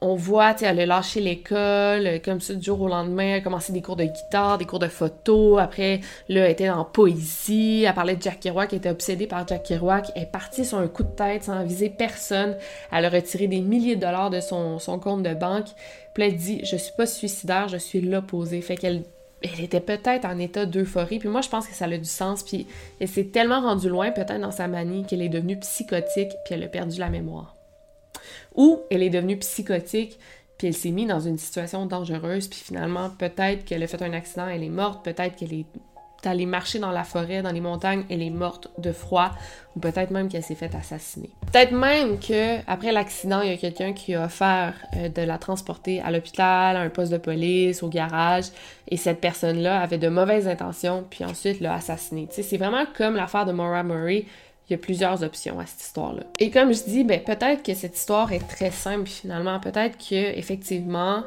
on 0.00 0.14
voit, 0.14 0.54
tu 0.54 0.60
sais, 0.60 0.66
elle 0.66 0.78
a 0.78 0.86
lâché 0.86 1.20
l'école, 1.20 2.06
euh, 2.06 2.18
comme 2.24 2.40
ça, 2.40 2.54
du 2.54 2.62
jour 2.62 2.80
au 2.80 2.88
lendemain, 2.88 3.24
elle 3.24 3.38
a 3.38 3.40
commencé 3.40 3.72
des 3.72 3.82
cours 3.82 3.96
de 3.96 4.04
guitare, 4.04 4.56
des 4.56 4.64
cours 4.64 4.78
de 4.78 4.86
photo, 4.86 5.58
après, 5.58 6.00
là, 6.28 6.44
elle 6.44 6.52
était 6.52 6.70
en 6.70 6.84
poésie, 6.84 7.82
elle 7.84 7.94
parlait 7.94 8.14
de 8.14 8.22
Jack 8.22 8.40
Kerouac, 8.40 8.72
elle 8.72 8.78
était 8.78 8.90
obsédée 8.90 9.26
par 9.26 9.46
Jack 9.46 9.64
Kerouac, 9.64 10.12
elle 10.14 10.22
est 10.22 10.26
partie 10.26 10.64
sur 10.64 10.78
un 10.78 10.86
coup 10.86 11.02
de 11.02 11.08
tête 11.08 11.44
sans 11.44 11.64
viser 11.64 11.90
personne, 11.90 12.56
elle 12.92 13.04
a 13.06 13.08
retiré 13.08 13.48
des 13.48 13.60
milliers 13.60 13.96
de 13.96 14.02
dollars 14.02 14.30
de 14.30 14.40
son, 14.40 14.78
compte 15.02 15.24
de 15.24 15.34
banque, 15.34 15.66
puis 16.14 16.22
elle 16.22 16.36
dit 16.36 16.60
«Je 16.64 16.76
suis 16.76 16.92
pas 16.96 17.06
suicidaire, 17.06 17.66
je 17.68 17.76
suis 17.76 18.00
l'opposé», 18.00 18.60
fait 18.62 18.76
qu'elle 18.76 19.02
elle 19.40 19.60
était 19.60 19.80
peut-être 19.80 20.24
en 20.24 20.36
état 20.38 20.66
d'euphorie, 20.66 21.20
puis 21.20 21.28
moi 21.28 21.42
je 21.42 21.48
pense 21.48 21.68
que 21.68 21.74
ça 21.74 21.84
a 21.84 21.96
du 21.96 22.04
sens, 22.04 22.42
puis 22.42 22.66
elle 23.00 23.06
s'est 23.06 23.26
tellement 23.26 23.60
rendue 23.60 23.88
loin 23.88 24.10
peut-être 24.10 24.40
dans 24.40 24.50
sa 24.50 24.66
manie 24.66 25.04
qu'elle 25.04 25.22
est 25.22 25.28
devenue 25.28 25.58
psychotique, 25.60 26.32
puis 26.44 26.54
elle 26.54 26.64
a 26.64 26.68
perdu 26.68 26.98
la 26.98 27.08
mémoire. 27.08 27.57
Ou 28.58 28.80
elle 28.90 29.02
est 29.02 29.08
devenue 29.08 29.38
psychotique, 29.38 30.18
puis 30.58 30.66
elle 30.66 30.74
s'est 30.74 30.90
mise 30.90 31.08
dans 31.08 31.20
une 31.20 31.38
situation 31.38 31.86
dangereuse, 31.86 32.48
puis 32.48 32.58
finalement, 32.58 33.08
peut-être 33.08 33.64
qu'elle 33.64 33.82
a 33.82 33.86
fait 33.86 34.02
un 34.02 34.12
accident, 34.12 34.48
elle 34.48 34.64
est 34.64 34.68
morte, 34.68 35.04
peut-être 35.04 35.36
qu'elle 35.36 35.54
est 35.54 35.66
allée 36.24 36.46
marcher 36.46 36.80
dans 36.80 36.90
la 36.90 37.04
forêt, 37.04 37.42
dans 37.42 37.52
les 37.52 37.60
montagnes, 37.60 38.04
elle 38.10 38.22
est 38.22 38.30
morte 38.30 38.68
de 38.78 38.90
froid, 38.90 39.30
ou 39.76 39.80
peut-être 39.80 40.10
même 40.10 40.28
qu'elle 40.28 40.42
s'est 40.42 40.56
fait 40.56 40.74
assassiner. 40.74 41.30
Peut-être 41.52 41.70
même 41.70 42.18
que 42.18 42.58
après 42.66 42.90
l'accident, 42.90 43.40
il 43.40 43.50
y 43.50 43.52
a 43.52 43.56
quelqu'un 43.56 43.92
qui 43.92 44.16
a 44.16 44.24
offert 44.24 44.74
euh, 44.96 45.08
de 45.08 45.22
la 45.22 45.38
transporter 45.38 46.00
à 46.00 46.10
l'hôpital, 46.10 46.76
à 46.76 46.80
un 46.80 46.88
poste 46.88 47.12
de 47.12 47.18
police, 47.18 47.82
au 47.84 47.88
garage, 47.88 48.46
et 48.88 48.96
cette 48.96 49.20
personne-là 49.20 49.80
avait 49.80 49.98
de 49.98 50.08
mauvaises 50.08 50.48
intentions, 50.48 51.04
puis 51.08 51.24
ensuite 51.24 51.60
l'a 51.60 51.74
assassiné. 51.74 52.26
Tu 52.28 52.36
sais, 52.36 52.42
c'est 52.42 52.56
vraiment 52.56 52.84
comme 52.96 53.14
l'affaire 53.14 53.46
de 53.46 53.52
Maura 53.52 53.84
Murray 53.84 54.24
il 54.68 54.72
y 54.72 54.74
a 54.74 54.78
plusieurs 54.78 55.22
options 55.22 55.58
à 55.58 55.66
cette 55.66 55.80
histoire-là. 55.80 56.24
Et 56.38 56.50
comme 56.50 56.72
je 56.72 56.82
dis, 56.84 57.04
ben, 57.04 57.22
peut-être 57.22 57.62
que 57.62 57.74
cette 57.74 57.96
histoire 57.96 58.32
est 58.32 58.46
très 58.46 58.70
simple 58.70 59.08
finalement. 59.08 59.58
Peut-être 59.60 59.96
que 59.96 60.14
effectivement, 60.38 61.22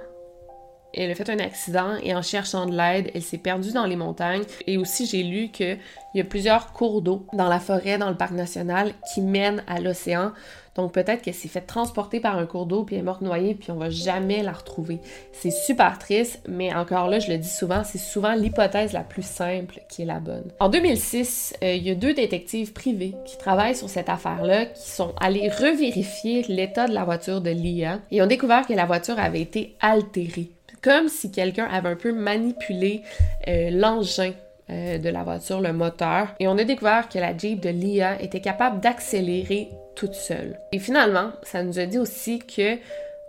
elle 0.93 1.12
a 1.12 1.15
fait 1.15 1.30
un 1.30 1.39
accident 1.39 1.95
et 2.04 2.13
en 2.13 2.21
cherchant 2.21 2.65
de 2.65 2.75
l'aide, 2.75 3.12
elle 3.13 3.21
s'est 3.21 3.38
perdue 3.38 3.71
dans 3.71 3.86
les 3.86 3.95
montagnes. 3.95 4.43
Et 4.67 4.77
aussi, 4.77 5.06
j'ai 5.06 5.23
lu 5.23 5.49
qu'il 5.49 5.77
y 6.15 6.21
a 6.21 6.23
plusieurs 6.23 6.73
cours 6.73 7.01
d'eau 7.01 7.25
dans 7.34 7.47
la 7.47 7.60
forêt, 7.60 7.97
dans 7.97 8.10
le 8.10 8.17
parc 8.17 8.32
national, 8.32 8.93
qui 9.13 9.21
mènent 9.21 9.63
à 9.67 9.80
l'océan. 9.80 10.34
Donc 10.75 10.93
peut-être 10.93 11.21
qu'elle 11.21 11.34
s'est 11.34 11.49
fait 11.49 11.62
transporter 11.62 12.19
par 12.19 12.38
un 12.38 12.45
cours 12.45 12.65
d'eau 12.65 12.84
puis 12.84 12.95
elle 12.95 13.01
est 13.01 13.06
morte 13.06 13.21
noyée 13.21 13.56
puis 13.56 13.71
on 13.71 13.75
va 13.75 13.89
jamais 13.89 14.41
la 14.41 14.54
retrouver. 14.54 14.99
C'est 15.34 15.51
super 15.51 15.99
triste, 15.99 16.41
mais 16.47 16.73
encore 16.73 17.10
là, 17.10 17.19
je 17.19 17.30
le 17.30 17.38
dis 17.38 17.49
souvent, 17.49 17.84
c'est 17.84 17.97
souvent 17.97 18.34
l'hypothèse 18.34 18.93
la 18.93 19.01
plus 19.01 19.25
simple 19.25 19.82
qui 19.89 20.04
est 20.04 20.06
la 20.06 20.19
bonne. 20.19 20.51
En 20.60 20.69
2006, 20.69 21.56
euh, 21.62 21.73
il 21.73 21.84
y 21.84 21.91
a 21.91 21.95
deux 21.95 22.13
détectives 22.13 22.71
privés 22.71 23.15
qui 23.25 23.38
travaillent 23.38 23.75
sur 23.75 23.89
cette 23.89 24.08
affaire-là, 24.08 24.67
qui 24.67 24.89
sont 24.89 25.13
allés 25.19 25.49
revérifier 25.49 26.43
l'état 26.43 26.88
de 26.88 26.93
la 26.93 27.04
voiture 27.04 27.41
de 27.41 27.49
Lia 27.49 27.99
et 28.10 28.21
ont 28.21 28.27
découvert 28.27 28.65
que 28.65 28.73
la 28.73 28.86
voiture 28.86 29.19
avait 29.19 29.41
été 29.41 29.75
altérée 29.82 30.51
comme 30.82 31.10
si 31.10 31.32
quelqu'un 31.32 31.65
avait 31.65 31.89
un 31.89 31.96
peu 31.96 32.12
manipulé 32.12 33.04
euh, 33.48 33.70
l'engin 33.70 34.34
euh, 34.70 34.98
de 34.98 35.10
la 35.10 35.24
voiture, 35.24 35.62
le 35.62 35.74
moteur, 35.74 36.30
et 36.39 36.48
on 36.48 36.58
a 36.58 36.63
découvert 36.63 37.10
que 37.10 37.20
la 37.20 37.38
Jeep 37.38 37.60
de 37.60 37.70
Lia 37.70 38.22
était 38.22 38.41
capable 38.41 38.80
d'accélérer 38.80 39.70
toute 39.96 40.13
seule. 40.13 40.60
Et 40.72 40.80
finalement, 40.80 41.32
ça 41.44 41.63
nous 41.63 41.80
a 41.80 41.86
dit 41.86 41.98
aussi 41.98 42.39
que 42.39 42.78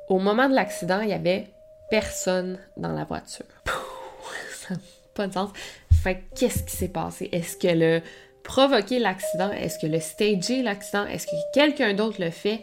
au 0.09 0.19
moment 0.19 0.49
de 0.49 0.55
l'accident, 0.55 1.01
il 1.01 1.09
y 1.09 1.15
avait 1.15 1.47
personne 1.91 2.59
dans 2.77 2.93
la 2.93 3.05
voiture. 3.05 3.47
ça 4.53 4.75
n'a 4.75 4.81
pas 5.15 5.27
de 5.27 5.33
sens. 5.33 5.51
Fait 6.03 6.23
qu'est-ce 6.37 6.63
qui 6.63 6.77
s'est 6.77 6.89
passé? 6.89 7.29
Est-ce 7.33 7.57
qu'elle 7.57 7.83
a 7.83 8.01
provoqué 8.45 8.99
l'accident? 8.99 9.51
Est-ce 9.53 9.79
que 9.79 9.87
le 9.87 10.01
stagé 10.01 10.63
l'accident? 10.63 11.07
Est-ce 11.07 11.27
que 11.27 11.37
quelqu'un 11.53 11.95
d'autre 11.95 12.21
le 12.21 12.31
fait? 12.31 12.61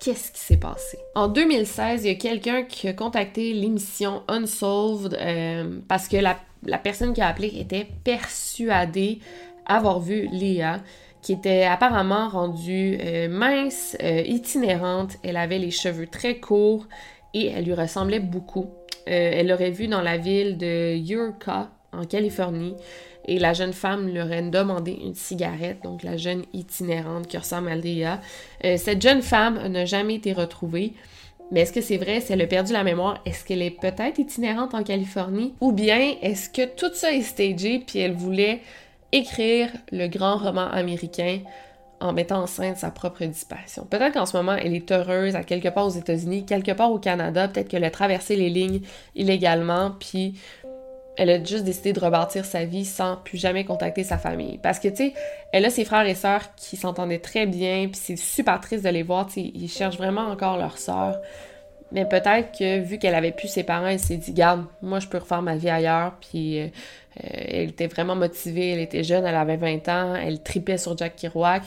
Qu'est-ce 0.00 0.32
qui 0.32 0.40
s'est 0.40 0.56
passé? 0.56 0.98
En 1.14 1.28
2016, 1.28 2.04
il 2.04 2.08
y 2.08 2.10
a 2.10 2.14
quelqu'un 2.18 2.62
qui 2.64 2.88
a 2.88 2.92
contacté 2.92 3.52
l'émission 3.52 4.22
Unsolved 4.28 5.14
euh, 5.14 5.78
parce 5.86 6.08
que 6.08 6.16
la, 6.16 6.38
personne 6.78 7.12
qui 7.12 7.20
a 7.20 7.28
appelé 7.28 7.52
était 7.58 7.86
persuadée 8.02 9.20
avoir 9.66 10.00
vu 10.00 10.28
Léa, 10.32 10.80
qui 11.22 11.34
était 11.34 11.64
apparemment 11.64 12.28
rendue 12.28 12.98
euh, 13.00 13.28
mince, 13.28 13.96
euh, 14.02 14.22
itinérante. 14.26 15.16
Elle 15.22 15.36
avait 15.36 15.58
les 15.58 15.70
cheveux 15.70 16.06
très 16.06 16.40
courts 16.40 16.88
et 17.34 17.46
elle 17.46 17.66
lui 17.66 17.74
ressemblait 17.74 18.20
beaucoup. 18.20 18.70
elle 19.06 19.46
l'aurait 19.46 19.70
vue 19.70 19.86
dans 19.86 20.00
la 20.00 20.16
ville 20.16 20.56
de 20.56 20.96
Eureka, 21.12 21.70
en 21.92 22.04
Californie 22.04 22.74
et 23.26 23.38
la 23.38 23.52
jeune 23.52 23.72
femme 23.72 24.12
leur 24.12 24.30
a 24.32 24.42
demandé 24.42 24.92
une 24.92 25.14
cigarette, 25.14 25.78
donc 25.82 26.02
la 26.02 26.16
jeune 26.16 26.44
itinérante 26.52 27.26
qui 27.26 27.36
ressemble 27.36 27.68
à 27.68 27.76
Léa. 27.76 28.20
Euh, 28.64 28.76
cette 28.76 29.02
jeune 29.02 29.22
femme 29.22 29.66
n'a 29.68 29.84
jamais 29.84 30.16
été 30.16 30.32
retrouvée. 30.32 30.94
Mais 31.52 31.60
est-ce 31.60 31.72
que 31.72 31.80
c'est 31.80 31.96
vrai, 31.96 32.20
si 32.20 32.32
elle 32.32 32.42
a 32.42 32.46
perdu 32.46 32.72
la 32.72 32.84
mémoire, 32.84 33.20
est-ce 33.26 33.44
qu'elle 33.44 33.62
est 33.62 33.72
peut-être 33.72 34.18
itinérante 34.18 34.72
en 34.74 34.84
Californie? 34.84 35.54
Ou 35.60 35.72
bien 35.72 36.14
est-ce 36.22 36.48
que 36.48 36.64
tout 36.64 36.94
ça 36.94 37.12
est 37.12 37.22
stagé 37.22 37.82
puis 37.84 37.98
elle 37.98 38.14
voulait 38.14 38.60
écrire 39.12 39.68
le 39.90 40.06
grand 40.06 40.36
roman 40.36 40.68
américain 40.68 41.40
en 42.00 42.14
mettant 42.14 42.42
en 42.42 42.46
scène 42.46 42.76
sa 42.76 42.90
propre 42.90 43.24
disparition. 43.26 43.84
Peut-être 43.84 44.14
qu'en 44.14 44.24
ce 44.24 44.34
moment, 44.34 44.54
elle 44.54 44.74
est 44.74 44.90
heureuse 44.90 45.36
à 45.36 45.44
quelque 45.44 45.68
part 45.68 45.86
aux 45.86 45.90
États-Unis, 45.90 46.46
quelque 46.46 46.72
part 46.72 46.90
au 46.90 46.98
Canada, 46.98 47.46
peut-être 47.46 47.68
qu'elle 47.68 47.84
a 47.84 47.90
traversé 47.90 48.36
les 48.36 48.48
lignes 48.48 48.80
illégalement, 49.14 49.92
puis 50.00 50.34
elle 51.16 51.30
a 51.30 51.42
juste 51.42 51.64
décidé 51.64 51.92
de 51.92 52.00
rebâtir 52.00 52.44
sa 52.44 52.64
vie 52.64 52.84
sans 52.84 53.16
plus 53.16 53.38
jamais 53.38 53.64
contacter 53.64 54.04
sa 54.04 54.18
famille. 54.18 54.58
Parce 54.58 54.78
que, 54.78 54.88
tu 54.88 54.96
sais, 54.96 55.14
elle 55.52 55.64
a 55.64 55.70
ses 55.70 55.84
frères 55.84 56.06
et 56.06 56.14
sœurs 56.14 56.54
qui 56.54 56.76
s'entendaient 56.76 57.18
très 57.18 57.46
bien, 57.46 57.88
puis 57.88 58.00
c'est 58.02 58.16
super 58.16 58.60
triste 58.60 58.84
de 58.84 58.90
les 58.90 59.02
voir, 59.02 59.26
tu 59.26 59.34
sais, 59.34 59.50
ils 59.54 59.68
cherchent 59.68 59.98
vraiment 59.98 60.28
encore 60.28 60.56
leur 60.56 60.78
sœur. 60.78 61.20
Mais 61.92 62.04
peut-être 62.04 62.56
que, 62.56 62.78
vu 62.78 62.98
qu'elle 62.98 63.14
avait 63.14 63.32
plus 63.32 63.48
ses 63.48 63.64
parents, 63.64 63.88
elle 63.88 63.98
s'est 63.98 64.16
dit, 64.16 64.32
garde, 64.32 64.64
moi, 64.80 65.00
je 65.00 65.08
peux 65.08 65.18
refaire 65.18 65.42
ma 65.42 65.56
vie 65.56 65.68
ailleurs, 65.68 66.14
puis 66.20 66.60
euh, 66.60 66.66
euh, 66.66 67.28
elle 67.32 67.68
était 67.70 67.88
vraiment 67.88 68.14
motivée, 68.14 68.70
elle 68.70 68.80
était 68.80 69.02
jeune, 69.02 69.24
elle 69.26 69.34
avait 69.34 69.56
20 69.56 69.88
ans, 69.88 70.14
elle 70.14 70.40
tripait 70.42 70.78
sur 70.78 70.96
Jack 70.96 71.16
Kerouac, 71.16 71.62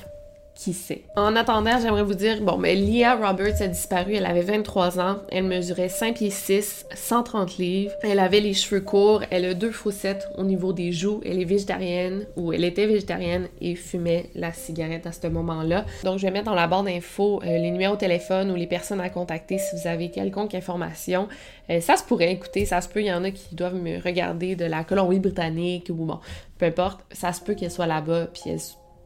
qui 0.56 0.74
sait. 0.74 1.04
En 1.16 1.36
attendant, 1.36 1.80
j'aimerais 1.82 2.04
vous 2.04 2.14
dire, 2.14 2.42
bon, 2.42 2.58
mais 2.58 2.76
Leah 2.76 3.16
Roberts 3.16 3.62
a 3.62 3.68
disparu, 3.68 4.14
elle 4.14 4.26
avait 4.26 4.42
23 4.42 5.00
ans, 5.00 5.18
elle 5.30 5.46
mesurait 5.46 5.90
5 5.90 6.16
pieds 6.16 6.30
6, 6.30 6.86
130 6.94 7.58
livres, 7.58 7.94
elle 8.04 8.20
avait 8.20 8.40
les 8.40 8.54
cheveux 8.54 8.82
courts, 8.82 9.24
elle 9.32 9.46
a 9.46 9.54
deux 9.54 9.72
fossettes 9.72 10.28
au 10.38 10.44
niveau 10.44 10.74
des 10.74 10.92
joues, 10.92 11.22
elle 11.26 11.42
est 11.42 11.46
végétarienne, 11.46 12.26
ou 12.36 12.54
elle 12.54 12.64
était 12.64 12.86
végétarienne 12.86 13.48
et 13.62 13.76
fumait 13.76 14.30
la 14.36 14.54
cigarette 14.54 15.08
à 15.08 15.12
ce 15.12 15.28
moment-là. 15.28 15.86
Donc, 16.04 16.20
je 16.20 16.24
vais 16.24 16.32
mettre 16.32 16.46
dans 16.46 16.56
la 16.56 16.68
barre 16.68 16.84
d'infos 16.84 17.42
euh, 17.44 17.46
les 17.46 17.72
numéros 17.72 17.96
de 17.96 18.00
téléphone 18.00 18.52
ou 18.52 18.56
les 18.56 18.68
personnes 18.68 19.02
à 19.02 19.10
contacter 19.10 19.58
si 19.58 19.76
vous 19.76 19.88
avez 19.88 20.12
quelconque 20.12 20.54
information. 20.54 21.28
Euh, 21.70 21.82
ça 21.82 21.98
se 21.98 22.04
pourrait, 22.04 22.32
écouter, 22.32 22.66
ça 22.66 22.82
se 22.82 22.90
peut, 22.90 23.02
il 23.02 23.08
y 23.08 23.14
en 23.14 23.24
a 23.24 23.32
qui 23.32 23.56
doivent 23.56 23.76
me 23.76 24.02
regarder 24.02 24.56
de 24.56 24.66
la 24.66 24.84
Colombie-Britannique 24.84 25.88
ou 25.90 26.06
bon, 26.06 26.20
peu 26.58 26.68
importe, 26.68 27.02
ça 27.12 27.34
se 27.34 27.42
peut 27.42 27.56
qu'elle 27.56 27.72
soit 27.72 27.88
là-bas, 27.88 28.28
puis 28.34 28.44
elle 28.48 28.60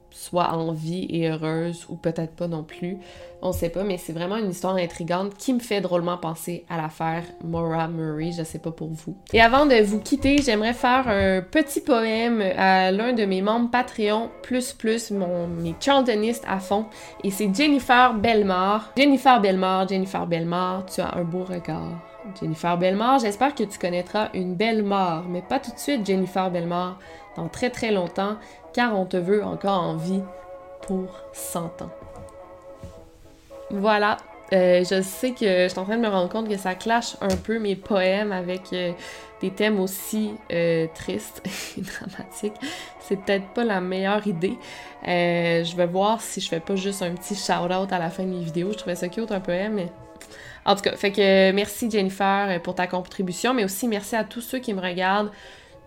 soit 0.10 0.54
en 0.54 0.72
vie 0.72 1.08
et 1.10 1.30
heureuse 1.30 1.86
ou 1.89 1.96
peut-être 1.96 2.36
pas 2.36 2.48
non 2.48 2.63
plus. 2.63 2.98
On 3.41 3.52
sait 3.52 3.70
pas, 3.70 3.84
mais 3.84 3.98
c'est 3.98 4.13
vraiment 4.13 4.38
une 4.38 4.50
histoire 4.50 4.76
intrigante 4.76 5.36
qui 5.38 5.54
me 5.54 5.60
fait 5.60 5.80
drôlement 5.80 6.17
penser 6.17 6.65
à 6.70 6.78
l'affaire 6.78 7.24
Maura 7.43 7.88
Murray, 7.88 8.32
je 8.32 8.43
sais 8.43 8.58
pas 8.58 8.72
pour 8.72 8.89
vous. 8.89 9.15
Et 9.32 9.41
avant 9.41 9.67
de 9.67 9.76
vous 9.84 10.00
quitter, 10.00 10.38
j'aimerais 10.41 10.74
faire 10.74 11.08
un 11.08 11.41
petit 11.41 11.82
poème 11.82 12.41
à 12.41 12.91
l'un 12.91 13.13
de 13.13 13.26
mes 13.26 13.41
membres 13.41 13.70
Patreon 13.70 14.32
plus 14.41 14.74
plus, 14.74 15.12
mon, 15.12 15.48
mes 15.48 15.76
charltonistes 15.80 16.46
à 16.48 16.60
fond, 16.60 16.86
et 17.24 17.30
c'est 17.30 17.54
Jennifer 17.54 18.15
Belmar. 18.15 18.91
Jennifer 18.98 19.39
Belmar, 19.39 19.88
Jennifer 19.88 20.26
Belmar, 20.26 20.86
tu 20.88 21.02
as 21.02 21.15
un 21.15 21.24
beau 21.24 21.43
regard. 21.43 22.16
Jennifer 22.40 22.78
Belmar, 22.78 23.20
j'espère 23.20 23.56
que 23.56 23.63
tu 23.63 23.78
connaîtras 23.80 24.30
une 24.34 24.56
belle 24.56 24.84
mort, 24.84 25.24
mais 25.28 25.42
pas 25.42 25.60
tout 25.60 25.72
de 25.72 25.80
suite 25.80 26.06
Jennifer 26.06 26.50
Belmar, 26.52 27.00
dans 27.36 27.48
très 27.48 27.70
très 27.70 27.92
longtemps, 27.92 28.38
car 28.74 28.98
on 28.98 29.06
te 29.06 29.18
veut 29.18 29.44
encore 29.44 29.82
en 29.82 29.96
vie 29.96 30.24
pour 30.88 31.08
100 31.34 31.82
ans. 31.82 31.92
Voilà, 33.72 34.18
euh, 34.54 34.84
je 34.90 35.02
sais 35.02 35.32
que 35.32 35.63
je 35.63 35.68
suis 35.68 35.80
en 35.80 35.84
train 35.84 35.98
de 35.98 36.02
me 36.02 36.08
rendre 36.08 36.30
compte 36.30 36.48
que 36.48 36.58
ça 36.58 36.74
clash 36.74 37.18
un 37.20 37.36
peu 37.36 37.60
mes 37.60 37.76
poèmes 37.76 38.32
avec 38.32 38.72
euh, 38.72 38.94
des 39.42 39.52
thèmes 39.52 39.80
aussi 39.80 40.36
euh, 40.54 40.88
tristes 40.96 41.44
et 41.78 41.82
dramatiques. 41.82 42.56
C'est 43.02 43.18
peut-être 43.18 43.48
pas 43.50 43.66
la 43.66 43.82
meilleure 43.82 44.26
idée. 44.26 44.58
je 45.04 45.76
vais 45.76 45.86
voir 45.86 46.22
si 46.22 46.40
je 46.40 46.48
fais 46.48 46.60
pas 46.60 46.76
juste 46.76 47.02
un 47.02 47.12
petit 47.12 47.36
shout-out 47.36 47.92
à 47.92 48.00
la 48.00 48.10
fin 48.10 48.24
de 48.24 48.30
mes 48.30 48.44
vidéos. 48.44 48.72
Je 48.72 48.78
trouvais 48.78 48.96
ça 48.96 49.10
cute 49.10 49.32
un 49.32 49.40
poème, 49.40 49.74
mais... 49.76 49.88
En 50.67 50.75
tout 50.75 50.82
cas, 50.82 50.95
fait 50.95 51.12
que 51.12 51.51
merci 51.53 51.89
Jennifer 51.89 52.62
pour 52.62 52.75
ta 52.75 52.86
contribution, 52.88 53.53
mais 53.53 53.63
aussi 53.63 53.88
merci 53.88 54.15
à 54.15 54.23
tous 54.23 54.41
ceux 54.41 54.60
qui 54.60 54.73
me 54.73 54.82
regardent 54.82 55.32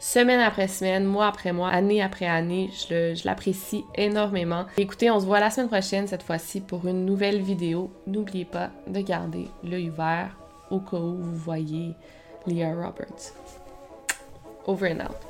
semaine 0.00 0.40
après 0.40 0.66
semaine, 0.66 1.04
mois 1.04 1.26
après 1.26 1.52
mois, 1.52 1.68
année 1.68 2.02
après 2.02 2.26
année. 2.26 2.70
Je 2.72 3.24
l'apprécie 3.24 3.84
énormément. 3.94 4.64
écoutez, 4.78 5.10
on 5.10 5.20
se 5.20 5.26
voit 5.26 5.38
la 5.38 5.50
semaine 5.50 5.68
prochaine, 5.68 6.08
cette 6.08 6.22
fois-ci, 6.22 6.60
pour 6.60 6.86
une 6.88 7.04
nouvelle 7.04 7.40
vidéo. 7.40 7.92
N'oubliez 8.06 8.46
pas 8.46 8.70
de 8.88 9.00
garder 9.00 9.46
l'œil 9.62 9.90
ouvert 9.90 10.36
au 10.70 10.80
cas 10.80 10.96
où 10.96 11.18
vous 11.18 11.36
voyez 11.36 11.94
Leah 12.46 12.74
Roberts. 12.74 13.34
Over 14.66 14.92
and 14.92 15.00
out. 15.00 15.29